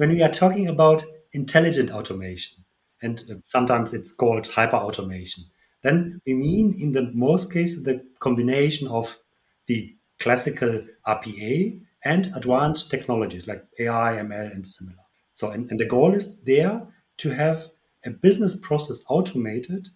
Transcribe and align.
when 0.00 0.08
we 0.08 0.22
are 0.22 0.30
talking 0.30 0.66
about 0.66 1.04
intelligent 1.32 1.90
automation, 1.90 2.64
and 3.02 3.22
uh, 3.30 3.34
sometimes 3.44 3.92
it's 3.92 4.10
called 4.10 4.46
hyper 4.46 4.78
automation, 4.78 5.44
then 5.82 6.22
we 6.24 6.32
mean 6.32 6.74
in 6.80 6.92
the 6.92 7.10
most 7.12 7.52
cases 7.52 7.82
the 7.82 8.02
combination 8.18 8.88
of 8.88 9.18
the 9.66 9.94
classical 10.18 10.86
RPA 11.06 11.82
and 12.02 12.32
advanced 12.34 12.90
technologies 12.90 13.46
like 13.46 13.62
AI, 13.78 14.14
ML, 14.14 14.50
and 14.54 14.66
similar. 14.66 14.96
So, 15.34 15.50
and, 15.50 15.70
and 15.70 15.78
the 15.78 15.84
goal 15.84 16.14
is 16.14 16.40
there 16.44 16.86
to 17.18 17.30
have 17.34 17.66
a 18.02 18.08
business 18.08 18.58
process 18.58 19.02
automated 19.10 19.90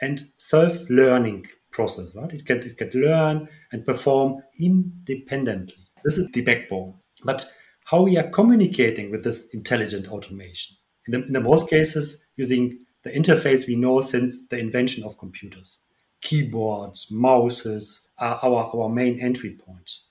and 0.00 0.22
self-learning 0.38 1.48
process, 1.70 2.14
right? 2.14 2.32
It 2.32 2.46
can, 2.46 2.62
it 2.62 2.78
can 2.78 2.88
learn 2.98 3.50
and 3.70 3.84
perform 3.84 4.42
independently. 4.58 5.84
This 6.04 6.16
is 6.16 6.30
the 6.30 6.40
backbone. 6.40 6.94
But 7.22 7.44
how 7.92 8.02
we 8.02 8.16
are 8.16 8.30
communicating 8.30 9.10
with 9.10 9.22
this 9.22 9.48
intelligent 9.48 10.08
automation? 10.08 10.76
In 11.06 11.12
the, 11.12 11.26
in 11.26 11.32
the 11.34 11.40
most 11.40 11.68
cases, 11.68 12.26
using 12.36 12.78
the 13.02 13.10
interface 13.10 13.68
we 13.68 13.76
know 13.76 14.00
since 14.00 14.48
the 14.48 14.58
invention 14.58 15.04
of 15.04 15.18
computers. 15.18 15.78
Keyboards, 16.22 17.12
mouses 17.12 18.08
are 18.16 18.40
our, 18.42 18.74
our 18.74 18.88
main 18.88 19.20
entry 19.20 19.50
points. 19.50 20.06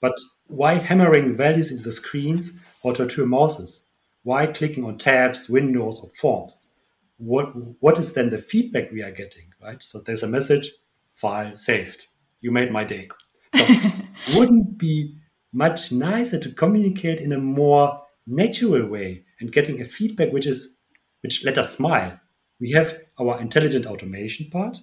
But 0.00 0.14
why 0.46 0.74
hammering 0.74 1.36
values 1.36 1.72
into 1.72 1.82
the 1.82 1.90
screens 1.90 2.60
or 2.82 2.92
to 2.94 3.26
mouses? 3.26 3.86
Why 4.22 4.46
clicking 4.46 4.84
on 4.84 4.96
tabs, 4.96 5.48
windows, 5.48 5.98
or 6.00 6.10
forms? 6.10 6.68
What, 7.16 7.46
what 7.82 7.98
is 7.98 8.12
then 8.12 8.30
the 8.30 8.38
feedback 8.38 8.92
we 8.92 9.02
are 9.02 9.10
getting, 9.10 9.52
right? 9.60 9.82
So 9.82 10.00
there's 10.00 10.22
a 10.22 10.28
message, 10.28 10.70
file 11.12 11.56
saved. 11.56 12.06
You 12.40 12.52
made 12.52 12.70
my 12.70 12.84
day. 12.84 13.08
So 13.52 13.66
wouldn't 14.38 14.78
be 14.78 15.16
much 15.52 15.92
nicer 15.92 16.38
to 16.38 16.50
communicate 16.50 17.20
in 17.20 17.32
a 17.32 17.38
more 17.38 18.02
natural 18.26 18.86
way 18.86 19.24
and 19.40 19.52
getting 19.52 19.80
a 19.80 19.84
feedback 19.84 20.32
which 20.32 20.46
is 20.46 20.78
which 21.22 21.44
let 21.44 21.58
us 21.58 21.76
smile. 21.76 22.20
We 22.60 22.70
have 22.72 23.00
our 23.18 23.40
intelligent 23.40 23.86
automation 23.86 24.48
part, 24.50 24.80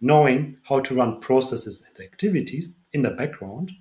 knowing 0.00 0.58
how 0.68 0.80
to 0.80 0.94
run 0.94 1.20
processes 1.20 1.86
and 1.86 2.04
activities 2.04 2.74
in 2.92 3.02
the 3.02 3.10
background, 3.10 3.72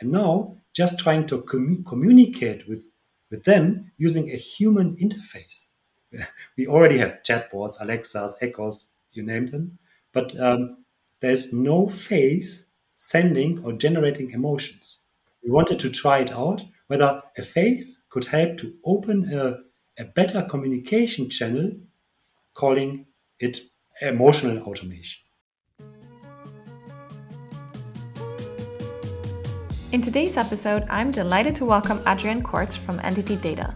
and 0.00 0.10
now 0.10 0.56
just 0.74 0.98
trying 0.98 1.26
to 1.26 1.42
com- 1.42 1.84
communicate 1.86 2.68
with, 2.68 2.86
with 3.30 3.44
them 3.44 3.92
using 3.96 4.30
a 4.30 4.36
human 4.36 4.96
interface. 4.96 5.66
We 6.56 6.66
already 6.66 6.98
have 6.98 7.22
chatbots, 7.22 7.80
Alexas, 7.80 8.36
Echoes, 8.40 8.90
you 9.12 9.22
name 9.22 9.46
them, 9.46 9.78
but 10.12 10.38
um, 10.40 10.84
there's 11.20 11.52
no 11.52 11.86
face 11.88 12.66
sending 12.96 13.64
or 13.64 13.72
generating 13.72 14.30
emotions. 14.32 14.97
We 15.44 15.50
wanted 15.50 15.78
to 15.80 15.90
try 15.90 16.18
it 16.18 16.32
out 16.32 16.62
whether 16.88 17.22
a 17.36 17.42
face 17.42 18.02
could 18.10 18.24
help 18.26 18.56
to 18.58 18.74
open 18.84 19.32
a, 19.32 19.58
a 20.00 20.04
better 20.04 20.42
communication 20.42 21.30
channel, 21.30 21.70
calling 22.54 23.06
it 23.38 23.58
emotional 24.00 24.58
automation. 24.64 25.22
In 29.92 30.02
today's 30.02 30.36
episode, 30.36 30.84
I'm 30.90 31.10
delighted 31.10 31.54
to 31.56 31.64
welcome 31.64 32.02
Adrian 32.06 32.42
Kortz 32.42 32.76
from 32.76 32.98
NTT 32.98 33.40
Data. 33.40 33.74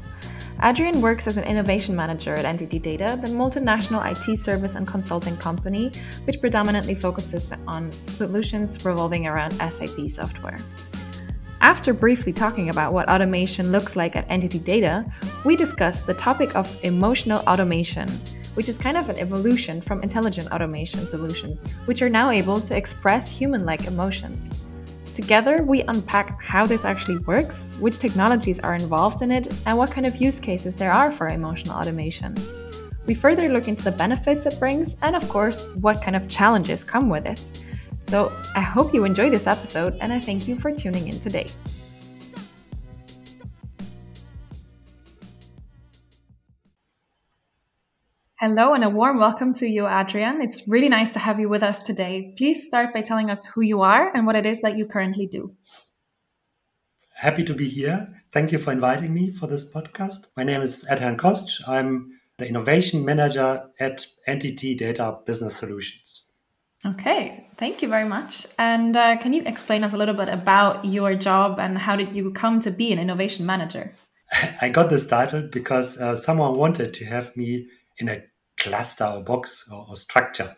Adrian 0.62 1.00
works 1.00 1.26
as 1.26 1.36
an 1.36 1.44
innovation 1.44 1.96
manager 1.96 2.34
at 2.34 2.44
NTT 2.44 2.82
Data, 2.82 3.18
the 3.20 3.28
multinational 3.28 4.04
IT 4.10 4.36
service 4.36 4.74
and 4.74 4.86
consulting 4.86 5.36
company, 5.36 5.90
which 6.24 6.40
predominantly 6.40 6.94
focuses 6.94 7.52
on 7.66 7.90
solutions 8.06 8.84
revolving 8.84 9.26
around 9.26 9.52
SAP 9.70 10.08
software. 10.08 10.58
After 11.62 11.94
briefly 11.94 12.32
talking 12.32 12.70
about 12.70 12.92
what 12.92 13.08
automation 13.08 13.70
looks 13.70 13.94
like 13.94 14.16
at 14.16 14.28
NTT 14.28 14.64
Data, 14.64 15.04
we 15.44 15.54
discussed 15.54 16.08
the 16.08 16.14
topic 16.14 16.56
of 16.56 16.68
emotional 16.84 17.38
automation, 17.46 18.08
which 18.54 18.68
is 18.68 18.76
kind 18.76 18.96
of 18.96 19.08
an 19.08 19.16
evolution 19.16 19.80
from 19.80 20.02
intelligent 20.02 20.50
automation 20.50 21.06
solutions, 21.06 21.62
which 21.84 22.02
are 22.02 22.08
now 22.08 22.30
able 22.30 22.60
to 22.60 22.76
express 22.76 23.30
human 23.30 23.64
like 23.64 23.86
emotions. 23.86 24.60
Together, 25.14 25.62
we 25.62 25.82
unpack 25.82 26.36
how 26.42 26.66
this 26.66 26.84
actually 26.84 27.18
works, 27.18 27.76
which 27.78 28.00
technologies 28.00 28.58
are 28.58 28.74
involved 28.74 29.22
in 29.22 29.30
it, 29.30 29.46
and 29.64 29.78
what 29.78 29.92
kind 29.92 30.04
of 30.06 30.16
use 30.16 30.40
cases 30.40 30.74
there 30.74 30.92
are 30.92 31.12
for 31.12 31.28
emotional 31.28 31.76
automation. 31.76 32.34
We 33.06 33.14
further 33.14 33.48
look 33.48 33.68
into 33.68 33.84
the 33.84 33.92
benefits 33.92 34.46
it 34.46 34.58
brings, 34.58 34.96
and 35.02 35.14
of 35.14 35.28
course, 35.28 35.64
what 35.80 36.02
kind 36.02 36.16
of 36.16 36.28
challenges 36.28 36.82
come 36.82 37.08
with 37.08 37.24
it. 37.24 37.64
So, 38.02 38.32
I 38.54 38.60
hope 38.60 38.92
you 38.92 39.04
enjoy 39.04 39.30
this 39.30 39.46
episode, 39.46 39.96
and 40.00 40.12
I 40.12 40.20
thank 40.20 40.46
you 40.46 40.58
for 40.58 40.70
tuning 40.72 41.08
in 41.08 41.18
today. 41.18 41.46
Hello, 48.44 48.74
and 48.74 48.82
a 48.82 48.90
warm 48.90 49.18
welcome 49.18 49.54
to 49.54 49.68
you, 49.68 49.86
Adrian. 49.86 50.42
It's 50.42 50.66
really 50.66 50.88
nice 50.88 51.12
to 51.12 51.20
have 51.20 51.38
you 51.38 51.48
with 51.48 51.62
us 51.62 51.80
today. 51.80 52.34
Please 52.36 52.66
start 52.66 52.92
by 52.92 53.00
telling 53.00 53.30
us 53.30 53.46
who 53.46 53.60
you 53.60 53.82
are 53.82 54.10
and 54.16 54.26
what 54.26 54.34
it 54.34 54.44
is 54.44 54.62
that 54.62 54.76
you 54.76 54.84
currently 54.84 55.26
do. 55.26 55.54
Happy 57.14 57.44
to 57.44 57.54
be 57.54 57.68
here. 57.68 58.20
Thank 58.32 58.50
you 58.50 58.58
for 58.58 58.72
inviting 58.72 59.14
me 59.14 59.30
for 59.30 59.46
this 59.46 59.72
podcast. 59.72 60.26
My 60.36 60.42
name 60.42 60.60
is 60.60 60.84
Adrian 60.90 61.16
Kostsch. 61.16 61.60
I'm 61.68 62.18
the 62.38 62.48
innovation 62.48 63.04
manager 63.04 63.70
at 63.78 64.06
NTT 64.26 64.76
Data 64.76 65.18
Business 65.24 65.54
Solutions. 65.54 66.24
Okay, 66.84 67.46
thank 67.56 67.80
you 67.80 67.88
very 67.88 68.08
much. 68.08 68.46
And 68.58 68.96
uh, 68.96 69.16
can 69.18 69.32
you 69.32 69.42
explain 69.46 69.84
us 69.84 69.92
a 69.92 69.96
little 69.96 70.14
bit 70.14 70.28
about 70.28 70.84
your 70.84 71.14
job 71.14 71.60
and 71.60 71.78
how 71.78 71.94
did 71.94 72.14
you 72.14 72.32
come 72.32 72.58
to 72.60 72.72
be 72.72 72.92
an 72.92 72.98
innovation 72.98 73.46
manager? 73.46 73.92
I 74.60 74.68
got 74.68 74.90
this 74.90 75.06
title 75.06 75.48
because 75.50 76.00
uh, 76.00 76.16
someone 76.16 76.56
wanted 76.56 76.92
to 76.94 77.04
have 77.04 77.36
me 77.36 77.68
in 77.98 78.08
a 78.08 78.24
cluster 78.56 79.04
or 79.04 79.22
box 79.22 79.68
or, 79.70 79.86
or 79.88 79.96
structure. 79.96 80.56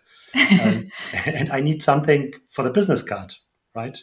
um, 0.63 0.91
and 1.27 1.53
I 1.53 1.61
need 1.61 1.83
something 1.83 2.33
for 2.49 2.63
the 2.63 2.71
business 2.71 3.03
card, 3.03 3.35
right? 3.75 3.99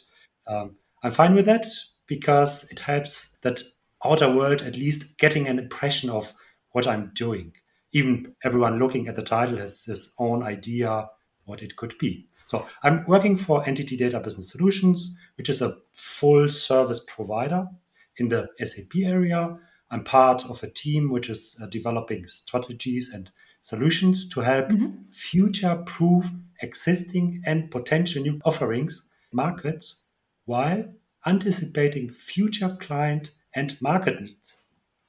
Um, 0.48 0.76
I'm 1.04 1.12
fine 1.12 1.34
with 1.34 1.46
that 1.48 1.66
because 2.06 2.70
it 2.72 2.82
helps 2.82 3.36
that 3.42 3.64
outer 4.06 4.32
world 4.32 4.62
at 4.62 4.76
least 4.76 5.18
getting 5.18 5.48
an 5.48 5.58
impression 5.58 6.10
of 6.12 6.34
what 6.72 6.86
I'm 6.86 7.12
doing. 7.16 7.54
Even 7.94 8.36
everyone 8.44 8.78
looking 8.78 9.08
at 9.08 9.16
the 9.16 9.24
title 9.24 9.58
has 9.58 9.86
his 9.86 10.14
own 10.20 10.44
idea 10.44 11.08
what 11.52 11.62
it 11.62 11.76
could 11.76 11.96
be. 12.00 12.26
So 12.46 12.68
I'm 12.82 13.06
working 13.06 13.38
for 13.38 13.64
NTT 13.64 13.98
Data 13.98 14.20
Business 14.20 14.50
Solutions, 14.52 15.18
which 15.38 15.50
is 15.50 15.62
a 15.62 15.76
full 15.92 16.50
service 16.50 17.04
provider 17.08 17.68
in 18.18 18.30
the 18.30 18.48
SAP 18.64 19.04
area. 19.04 19.58
I'm 19.92 20.04
part 20.04 20.46
of 20.50 20.64
a 20.64 20.70
team 20.70 21.12
which 21.12 21.30
is 21.30 21.60
uh, 21.62 21.68
developing 21.68 22.26
strategies 22.28 23.12
and 23.14 23.30
solutions 23.62 24.28
to 24.30 24.42
help 24.42 24.70
mm-hmm. 24.70 25.10
future 25.12 25.84
proof 25.86 26.32
existing 26.62 27.44
and 27.46 27.70
potential 27.70 28.24
new 28.24 28.40
offerings 28.44 29.10
markets 29.32 30.06
while 30.46 30.86
anticipating 31.26 32.10
future 32.10 32.76
client 32.80 33.32
and 33.54 33.80
market 33.82 34.22
needs. 34.22 34.62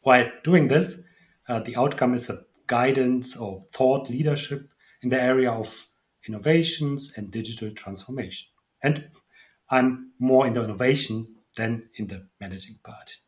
While 0.02 0.30
doing 0.44 0.68
this, 0.68 1.04
uh, 1.48 1.60
the 1.60 1.76
outcome 1.76 2.14
is 2.14 2.28
a 2.28 2.40
guidance 2.66 3.36
or 3.36 3.64
thought 3.72 4.10
leadership 4.10 4.68
in 5.02 5.08
the 5.08 5.20
area 5.20 5.50
of 5.50 5.86
innovations 6.26 7.14
and 7.16 7.30
digital 7.30 7.70
transformation. 7.70 8.48
And 8.82 9.10
I'm 9.70 10.12
more 10.18 10.46
in 10.46 10.54
the 10.54 10.64
innovation 10.64 11.34
than 11.56 11.88
in 11.96 12.06
the 12.06 12.26
managing 12.40 12.76
part. 12.84 13.18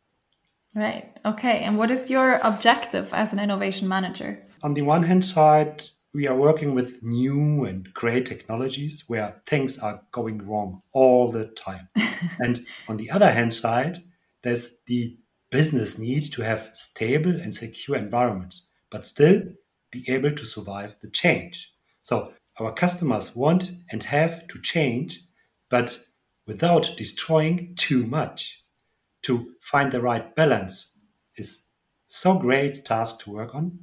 Right. 0.74 1.16
Okay. 1.24 1.60
And 1.60 1.78
what 1.78 1.90
is 1.90 2.10
your 2.10 2.40
objective 2.42 3.14
as 3.14 3.32
an 3.32 3.38
innovation 3.38 3.88
manager? 3.88 4.44
on 4.64 4.72
the 4.72 4.82
one 4.82 5.02
hand 5.02 5.24
side, 5.24 5.84
we 6.14 6.26
are 6.26 6.34
working 6.34 6.74
with 6.74 7.02
new 7.02 7.66
and 7.66 7.92
great 7.92 8.24
technologies 8.24 9.04
where 9.08 9.42
things 9.46 9.78
are 9.78 10.02
going 10.10 10.38
wrong 10.38 10.80
all 10.92 11.30
the 11.30 11.44
time. 11.48 11.88
and 12.40 12.66
on 12.88 12.96
the 12.96 13.10
other 13.10 13.30
hand 13.30 13.52
side, 13.52 14.02
there's 14.42 14.78
the 14.86 15.18
business 15.50 15.98
need 15.98 16.22
to 16.32 16.42
have 16.42 16.70
stable 16.72 17.38
and 17.38 17.54
secure 17.54 17.96
environments, 17.96 18.66
but 18.90 19.04
still 19.04 19.42
be 19.90 20.02
able 20.08 20.34
to 20.34 20.46
survive 20.46 20.96
the 21.02 21.10
change. 21.10 21.70
So 22.00 22.32
our 22.58 22.72
customers 22.72 23.34
want 23.34 23.72
and 23.90 24.04
have 24.04 24.46
to 24.48 24.60
change, 24.60 25.22
but 25.68 26.04
without 26.46 26.94
destroying 26.96 27.74
too 27.76 28.04
much. 28.04 28.60
To 29.22 29.54
find 29.58 29.90
the 29.90 30.02
right 30.02 30.36
balance 30.36 30.98
is 31.34 31.68
so 32.06 32.38
great 32.38 32.84
task 32.84 33.20
to 33.20 33.30
work 33.30 33.54
on 33.54 33.78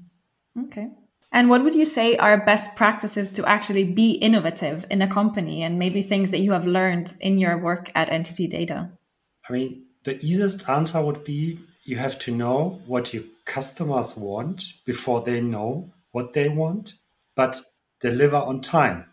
Okay. 0.57 0.89
And 1.31 1.50
what 1.50 1.63
would 1.63 1.75
you 1.75 1.85
say 1.85 2.18
are 2.18 2.45
best 2.45 2.75
practices 2.75 3.31
to 3.31 3.47
actually 3.47 3.85
be 3.85 4.12
innovative 4.12 4.85
in 4.89 5.01
a 5.01 5.07
company 5.07 5.63
and 5.63 5.79
maybe 5.79 6.01
things 6.01 6.31
that 6.31 6.39
you 6.39 6.51
have 6.51 6.65
learned 6.65 7.15
in 7.21 7.38
your 7.38 7.57
work 7.57 7.89
at 7.95 8.09
NTT 8.09 8.50
Data? 8.50 8.89
I 9.50 9.53
mean, 9.53 9.85
the 10.03 10.17
easiest 10.24 10.67
answer 10.67 11.01
would 11.01 11.24
be 11.24 11.59
you 11.83 11.97
have 11.97 12.19
to 12.19 12.31
know 12.31 12.81
what 12.85 13.13
your 13.13 13.24
customers 13.45 14.17
want 14.17 14.63
before 14.85 15.21
they 15.21 15.39
know 15.39 15.94
what 16.12 16.33
they 16.33 16.50
want, 16.50 16.95
but 17.33 17.62
deliver 18.01 18.38
on 18.38 18.62
time. 18.62 19.06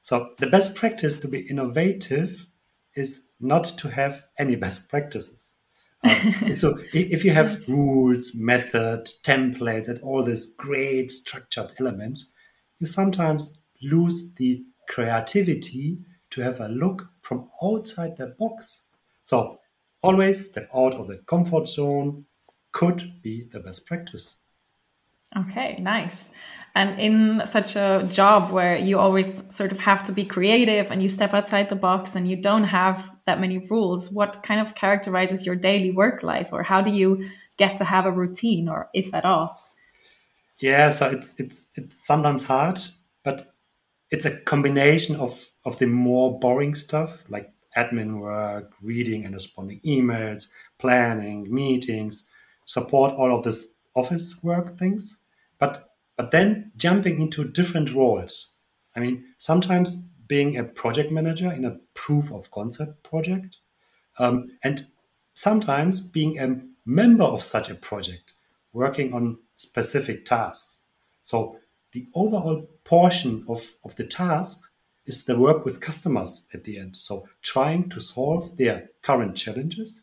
So, 0.00 0.30
the 0.38 0.46
best 0.46 0.76
practice 0.76 1.18
to 1.18 1.28
be 1.28 1.40
innovative 1.40 2.46
is 2.94 3.26
not 3.38 3.64
to 3.78 3.88
have 3.90 4.24
any 4.38 4.56
best 4.56 4.88
practices. 4.88 5.54
Uh, 6.02 6.14
so 6.54 6.78
if 6.92 7.24
you 7.24 7.30
have 7.32 7.68
rules, 7.68 8.34
method, 8.34 9.08
templates, 9.22 9.88
and 9.88 10.00
all 10.00 10.22
these 10.22 10.54
great 10.54 11.10
structured 11.12 11.72
elements, 11.78 12.32
you 12.78 12.86
sometimes 12.86 13.58
lose 13.82 14.32
the 14.34 14.64
creativity 14.88 16.04
to 16.30 16.40
have 16.42 16.60
a 16.60 16.68
look 16.68 17.08
from 17.20 17.50
outside 17.62 18.16
the 18.16 18.26
box. 18.38 18.86
So 19.22 19.60
always 20.02 20.50
step 20.50 20.68
out 20.74 20.94
of 20.94 21.06
the 21.08 21.18
comfort 21.18 21.68
zone 21.68 22.26
could 22.72 23.20
be 23.22 23.44
the 23.50 23.60
best 23.60 23.86
practice. 23.86 24.36
Okay, 25.36 25.76
nice. 25.80 26.30
And 26.74 27.00
in 27.00 27.46
such 27.46 27.74
a 27.74 28.06
job 28.10 28.52
where 28.52 28.76
you 28.76 28.98
always 28.98 29.42
sort 29.54 29.72
of 29.72 29.78
have 29.80 30.04
to 30.04 30.12
be 30.12 30.24
creative 30.24 30.90
and 30.90 31.02
you 31.02 31.08
step 31.08 31.34
outside 31.34 31.68
the 31.68 31.76
box 31.76 32.14
and 32.14 32.28
you 32.28 32.36
don't 32.36 32.64
have 32.64 33.10
that 33.26 33.40
many 33.40 33.58
rules, 33.58 34.10
what 34.10 34.42
kind 34.42 34.60
of 34.60 34.74
characterizes 34.74 35.44
your 35.44 35.56
daily 35.56 35.90
work 35.90 36.22
life 36.22 36.52
or 36.52 36.62
how 36.62 36.80
do 36.80 36.90
you 36.90 37.24
get 37.56 37.76
to 37.78 37.84
have 37.84 38.06
a 38.06 38.12
routine 38.12 38.68
or 38.68 38.88
if 38.94 39.12
at 39.14 39.24
all? 39.24 39.60
Yeah, 40.60 40.90
so 40.90 41.10
it's 41.10 41.34
it's 41.38 41.66
it's 41.74 42.06
sometimes 42.06 42.46
hard, 42.46 42.78
but 43.24 43.54
it's 44.10 44.26
a 44.26 44.38
combination 44.40 45.16
of 45.16 45.46
of 45.64 45.78
the 45.78 45.86
more 45.86 46.38
boring 46.38 46.74
stuff 46.74 47.24
like 47.28 47.50
admin 47.76 48.20
work, 48.20 48.72
reading 48.82 49.24
and 49.24 49.34
responding 49.34 49.80
emails, 49.80 50.48
planning, 50.78 51.52
meetings, 51.52 52.28
support 52.64 53.14
all 53.14 53.36
of 53.36 53.44
this 53.44 53.74
office 53.94 54.42
work 54.42 54.78
things. 54.78 55.18
But 55.58 55.89
but 56.20 56.32
then 56.32 56.70
jumping 56.76 57.18
into 57.18 57.44
different 57.44 57.94
roles. 57.94 58.56
I 58.94 59.00
mean, 59.00 59.24
sometimes 59.38 59.96
being 60.26 60.54
a 60.54 60.64
project 60.64 61.10
manager 61.10 61.50
in 61.50 61.64
a 61.64 61.78
proof 61.94 62.30
of 62.30 62.50
concept 62.50 63.02
project, 63.02 63.56
um, 64.18 64.50
and 64.62 64.86
sometimes 65.32 65.98
being 65.98 66.38
a 66.38 66.60
member 66.84 67.24
of 67.24 67.42
such 67.42 67.70
a 67.70 67.74
project, 67.74 68.34
working 68.74 69.14
on 69.14 69.38
specific 69.56 70.26
tasks. 70.26 70.80
So 71.22 71.56
the 71.92 72.06
overall 72.14 72.68
portion 72.84 73.46
of, 73.48 73.76
of 73.82 73.96
the 73.96 74.04
task 74.04 74.70
is 75.06 75.24
the 75.24 75.38
work 75.38 75.64
with 75.64 75.80
customers 75.80 76.46
at 76.52 76.64
the 76.64 76.78
end. 76.78 76.96
So 76.96 77.28
trying 77.40 77.88
to 77.88 77.98
solve 77.98 78.58
their 78.58 78.90
current 79.00 79.38
challenges 79.38 80.02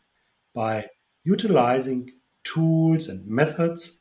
by 0.52 0.86
utilizing 1.22 2.10
tools 2.42 3.08
and 3.08 3.24
methods 3.24 4.00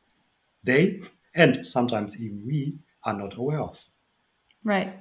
they 0.63 0.99
and 1.37 1.65
sometimes 1.65 2.19
even 2.21 2.43
we 2.45 2.79
are 3.03 3.13
not 3.13 3.35
aware 3.35 3.61
of. 3.61 3.85
Right. 4.63 4.93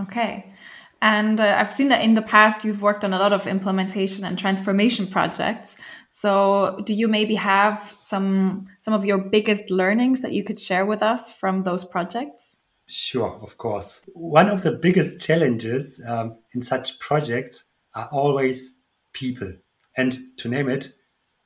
Okay. 0.00 0.52
And 1.00 1.38
uh, 1.38 1.56
I've 1.58 1.72
seen 1.72 1.88
that 1.88 2.02
in 2.02 2.14
the 2.14 2.22
past 2.22 2.64
you've 2.64 2.80
worked 2.80 3.04
on 3.04 3.12
a 3.12 3.18
lot 3.18 3.34
of 3.34 3.46
implementation 3.46 4.24
and 4.24 4.38
transformation 4.38 5.06
projects. 5.06 5.76
So, 6.08 6.80
do 6.86 6.94
you 6.94 7.08
maybe 7.08 7.34
have 7.34 7.96
some 8.00 8.68
some 8.80 8.94
of 8.94 9.04
your 9.04 9.18
biggest 9.18 9.70
learnings 9.70 10.22
that 10.22 10.32
you 10.32 10.42
could 10.42 10.58
share 10.58 10.86
with 10.86 11.02
us 11.02 11.32
from 11.32 11.64
those 11.64 11.84
projects? 11.84 12.56
Sure, 12.86 13.38
of 13.42 13.58
course. 13.58 14.00
One 14.14 14.48
of 14.48 14.62
the 14.62 14.72
biggest 14.72 15.20
challenges 15.20 16.02
um, 16.06 16.38
in 16.54 16.62
such 16.62 16.98
projects 17.00 17.68
are 17.94 18.08
always 18.10 18.78
people, 19.12 19.52
and 19.96 20.16
to 20.38 20.48
name 20.48 20.70
it, 20.70 20.94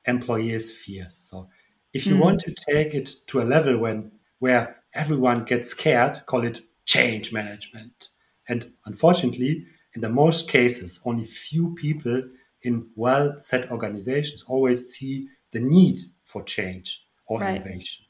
employees' 0.05 0.77
fears. 0.77 1.15
So, 1.15 1.49
if 1.93 2.07
you 2.07 2.15
mm. 2.15 2.21
want 2.21 2.41
to 2.41 2.55
take 2.55 2.95
it 2.95 3.11
to 3.29 3.41
a 3.41 3.45
level 3.45 3.79
when 3.79 4.13
where 4.39 4.77
everyone 4.95 5.45
gets 5.45 5.71
scared, 5.71 6.23
call 6.27 6.45
it 6.45 6.61
change 6.85 7.33
management. 7.33 8.09
And 8.49 8.73
unfortunately, 8.87 9.67
in 9.95 10.01
the 10.01 10.09
most 10.09 10.49
cases, 10.49 11.01
only 11.05 11.25
few 11.25 11.75
people 11.75 12.23
in 12.63 12.89
well 12.95 13.39
set 13.39 13.71
organizations 13.71 14.45
always 14.47 14.91
see 14.91 15.29
the 15.53 15.61
need 15.61 15.99
for 16.25 16.43
change 16.43 17.07
or 17.27 17.41
right. 17.41 17.57
innovation. 17.57 18.07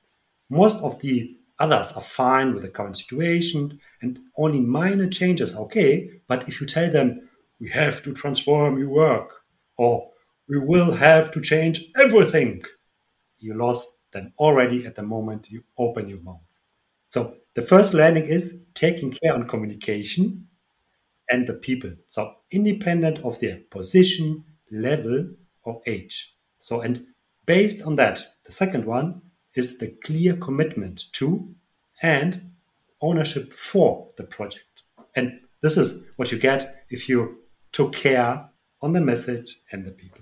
Most 0.49 0.83
of 0.83 1.01
the 1.01 1.37
others 1.59 1.93
are 1.93 2.03
fine 2.03 2.55
with 2.55 2.63
the 2.63 2.69
current 2.69 2.97
situation 2.97 3.81
and 4.01 4.21
only 4.37 4.61
minor 4.61 5.09
changes 5.09 5.55
are 5.55 5.63
okay. 5.63 6.11
But 6.27 6.49
if 6.49 6.61
you 6.61 6.67
tell 6.67 6.91
them, 6.91 7.29
we 7.61 7.71
have 7.71 8.03
to 8.03 8.15
transform 8.15 8.79
your 8.79 8.89
work 8.89 9.43
or 9.77 10.11
we 10.49 10.59
will 10.59 10.93
have 10.93 11.31
to 11.33 11.41
change 11.41 11.91
everything, 11.97 12.63
you 13.39 13.55
lost 13.55 13.98
than 14.13 14.33
already 14.39 14.87
at 14.87 14.95
the 14.95 15.03
moment 15.03 15.51
you 15.51 15.65
open 15.77 16.09
your 16.09 16.21
mouth. 16.21 16.41
So 17.09 17.37
the 17.55 17.63
first 17.63 17.95
learning 17.95 18.27
is 18.27 18.65
taking 18.75 19.11
care 19.11 19.35
on 19.35 19.49
communication 19.49 20.49
and 21.31 21.47
the 21.47 21.55
people. 21.55 21.93
So 22.09 22.37
independent 22.51 23.19
of 23.25 23.41
their 23.41 23.59
position, 23.71 24.45
level, 24.71 25.31
or 25.63 25.83
age. 25.87 26.35
So 26.59 26.81
and 26.81 27.07
based 27.47 27.83
on 27.83 27.97
that, 27.97 28.27
the 28.45 28.53
second 28.53 28.85
one 28.85 29.23
is 29.55 29.79
the 29.79 29.89
clear 29.89 30.37
commitment 30.37 31.13
to 31.13 31.55
and 32.03 32.53
ownership 33.01 33.53
for 33.53 34.09
the 34.17 34.25
project. 34.25 34.65
And 35.15 35.41
this 35.63 35.77
is 35.77 36.07
what 36.17 36.31
you 36.31 36.39
get 36.39 36.85
if 36.91 37.09
you 37.09 37.39
took 37.73 37.95
care 37.95 38.49
on 38.81 38.93
the 38.93 39.01
message 39.01 39.61
and 39.73 39.85
the 39.85 39.91
people. 39.91 40.21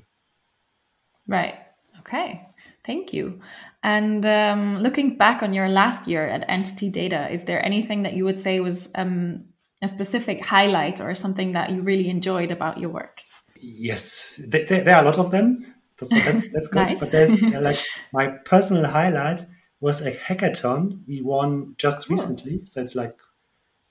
Right. 1.26 1.54
Okay. 2.00 2.48
Thank 2.86 3.12
you. 3.12 3.40
And 3.82 4.24
um, 4.24 4.78
looking 4.78 5.16
back 5.16 5.42
on 5.42 5.52
your 5.52 5.68
last 5.68 6.06
year 6.06 6.26
at 6.26 6.48
NTT 6.48 6.92
Data, 6.92 7.28
is 7.30 7.44
there 7.44 7.64
anything 7.64 8.02
that 8.02 8.14
you 8.14 8.24
would 8.24 8.38
say 8.38 8.60
was 8.60 8.90
um, 8.94 9.44
a 9.82 9.88
specific 9.88 10.40
highlight 10.40 11.00
or 11.00 11.14
something 11.14 11.52
that 11.52 11.70
you 11.70 11.82
really 11.82 12.08
enjoyed 12.08 12.52
about 12.52 12.78
your 12.78 12.90
work? 12.90 13.22
Yes, 13.60 14.40
there, 14.46 14.64
there 14.64 14.96
are 14.96 15.02
a 15.02 15.04
lot 15.04 15.18
of 15.18 15.30
them. 15.32 15.74
So 15.98 16.06
that's, 16.06 16.50
that's 16.52 16.68
good. 16.68 16.88
nice. 16.88 17.00
But 17.00 17.10
there's 17.10 17.42
like 17.68 17.78
my 18.12 18.28
personal 18.28 18.86
highlight 18.86 19.44
was 19.80 20.04
a 20.06 20.12
hackathon 20.12 21.00
we 21.06 21.20
won 21.20 21.74
just 21.76 22.08
recently. 22.08 22.60
So 22.64 22.80
it's 22.80 22.94
like 22.94 23.16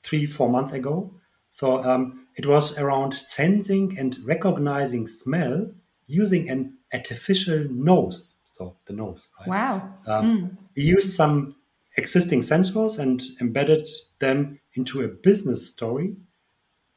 three, 0.03 0.25
four 0.25 0.49
months 0.49 0.71
ago. 0.71 1.13
So 1.51 1.83
um, 1.83 2.27
it 2.35 2.45
was 2.45 2.77
around 2.77 3.13
sensing 3.13 3.97
and 3.97 4.17
recognizing 4.23 5.07
smell 5.07 5.71
using 6.07 6.49
an 6.49 6.77
artificial 6.93 7.65
nose 7.69 8.37
so 8.55 8.77
the 8.85 8.93
nose. 8.93 9.27
Right? 9.39 9.49
Wow. 9.49 9.93
Um, 10.07 10.25
mm. 10.25 10.57
We 10.75 10.83
used 10.83 11.13
some 11.13 11.55
existing 11.97 12.41
sensors 12.41 12.97
and 12.97 13.21
embedded 13.41 13.89
them 14.19 14.59
into 14.73 15.01
a 15.01 15.07
business 15.07 15.67
story 15.73 16.15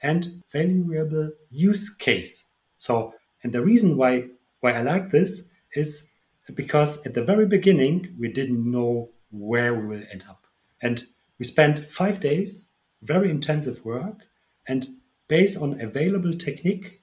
and 0.00 0.42
valuable 0.52 1.32
use 1.50 1.94
case. 1.94 2.52
So, 2.76 3.14
and 3.42 3.52
the 3.52 3.62
reason 3.62 3.96
why 3.96 4.28
why 4.60 4.72
I 4.72 4.82
like 4.82 5.10
this 5.10 5.42
is 5.74 6.10
because 6.54 7.04
at 7.06 7.14
the 7.14 7.24
very 7.24 7.46
beginning 7.46 8.14
we 8.18 8.32
didn't 8.32 8.70
know 8.70 9.10
where 9.30 9.74
we 9.74 9.86
will 9.86 10.04
end 10.12 10.24
up, 10.28 10.46
and 10.80 11.02
we 11.38 11.44
spent 11.44 11.90
five 11.90 12.20
days, 12.20 12.70
very 13.02 13.30
intensive 13.30 13.84
work, 13.84 14.26
and 14.66 14.86
based 15.26 15.58
on 15.58 15.80
available 15.80 16.34
technique, 16.34 17.02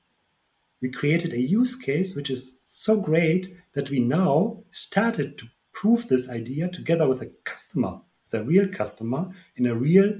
we 0.85 0.91
created 0.91 1.33
a 1.33 1.39
use 1.39 1.75
case 1.75 2.15
which 2.15 2.29
is 2.29 2.59
so 2.63 3.01
great 3.01 3.57
that 3.73 3.89
we 3.89 3.99
now 3.99 4.63
started 4.69 5.35
to 5.35 5.47
prove 5.73 6.07
this 6.07 6.29
idea 6.29 6.67
together 6.67 7.07
with 7.07 7.23
a 7.23 7.31
customer, 7.43 8.01
the 8.29 8.43
real 8.43 8.67
customer, 8.67 9.29
in 9.55 9.65
a 9.65 9.73
real 9.73 10.13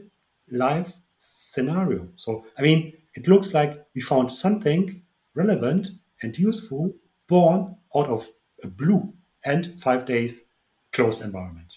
life 0.50 0.94
scenario. 1.20 2.10
So, 2.16 2.48
I 2.58 2.64
mean, 2.64 2.94
it 3.14 3.28
looks 3.28 3.54
like 3.54 3.86
we 3.94 4.02
found 4.02 4.32
something 4.32 5.04
relevant 5.36 5.90
and 6.24 6.36
useful 6.36 6.96
born 7.28 7.76
out 7.96 8.08
of 8.08 8.28
a 8.64 8.68
blue 8.68 9.14
and 9.44 9.80
five 9.80 10.06
days 10.06 10.46
closed 10.92 11.22
environment. 11.22 11.76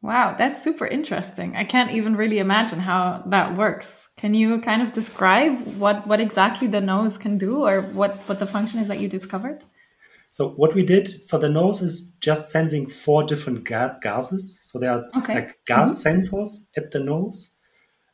Wow, 0.00 0.36
that's 0.38 0.62
super 0.62 0.86
interesting. 0.86 1.56
I 1.56 1.64
can't 1.64 1.90
even 1.90 2.16
really 2.16 2.38
imagine 2.38 2.78
how 2.78 3.24
that 3.26 3.56
works. 3.56 4.08
Can 4.16 4.32
you 4.32 4.60
kind 4.60 4.80
of 4.80 4.92
describe 4.92 5.58
what, 5.76 6.06
what 6.06 6.20
exactly 6.20 6.68
the 6.68 6.80
nose 6.80 7.18
can 7.18 7.36
do 7.36 7.64
or 7.64 7.82
what, 7.82 8.16
what 8.28 8.38
the 8.38 8.46
function 8.46 8.80
is 8.80 8.86
that 8.88 9.00
you 9.00 9.08
discovered? 9.08 9.64
So 10.30 10.50
what 10.50 10.74
we 10.74 10.84
did, 10.84 11.08
so 11.08 11.38
the 11.38 11.48
nose 11.48 11.82
is 11.82 12.12
just 12.20 12.50
sensing 12.50 12.86
four 12.86 13.24
different 13.24 13.64
ga 13.64 13.98
gases. 14.00 14.60
So 14.62 14.78
there 14.78 14.92
are 14.92 15.04
okay. 15.16 15.34
like 15.34 15.58
gas 15.66 15.90
mm 15.90 15.96
-hmm. 15.96 16.20
sensors 16.20 16.68
at 16.76 16.90
the 16.90 17.00
nose, 17.00 17.50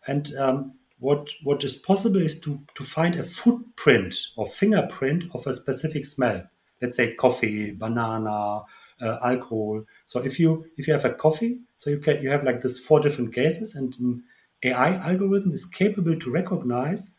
and 0.07 0.33
um, 0.37 0.73
what 0.99 1.31
what 1.43 1.65
is 1.65 1.77
possible 1.77 2.23
is 2.23 2.41
to 2.41 2.61
to 2.75 2.85
find 2.85 3.15
a 3.17 3.23
footprint 3.23 4.15
or 4.37 4.47
fingerprint 4.47 5.25
of 5.35 5.47
a 5.47 5.53
specific 5.53 6.07
smell. 6.07 6.43
Let's 6.81 6.97
say 6.97 7.15
coffee, 7.15 7.73
banana, 7.73 8.63
uh, 9.05 9.19
alcohol. 9.23 9.85
So 10.07 10.21
if 10.21 10.41
you 10.41 10.67
if 10.77 10.89
you 10.89 10.95
have 10.95 11.05
a 11.05 11.15
coffee, 11.15 11.61
so 11.77 11.91
you 11.91 11.99
can 11.99 12.23
you 12.23 12.31
have 12.31 12.45
like 12.45 12.63
this 12.63 12.79
four 12.79 13.01
different 13.01 13.35
gases, 13.35 13.75
and 13.75 13.95
an 13.99 14.25
AI 14.63 14.95
algorithm 15.11 15.53
is 15.53 15.67
capable 15.67 16.19
to 16.19 16.31
recognize 16.31 17.11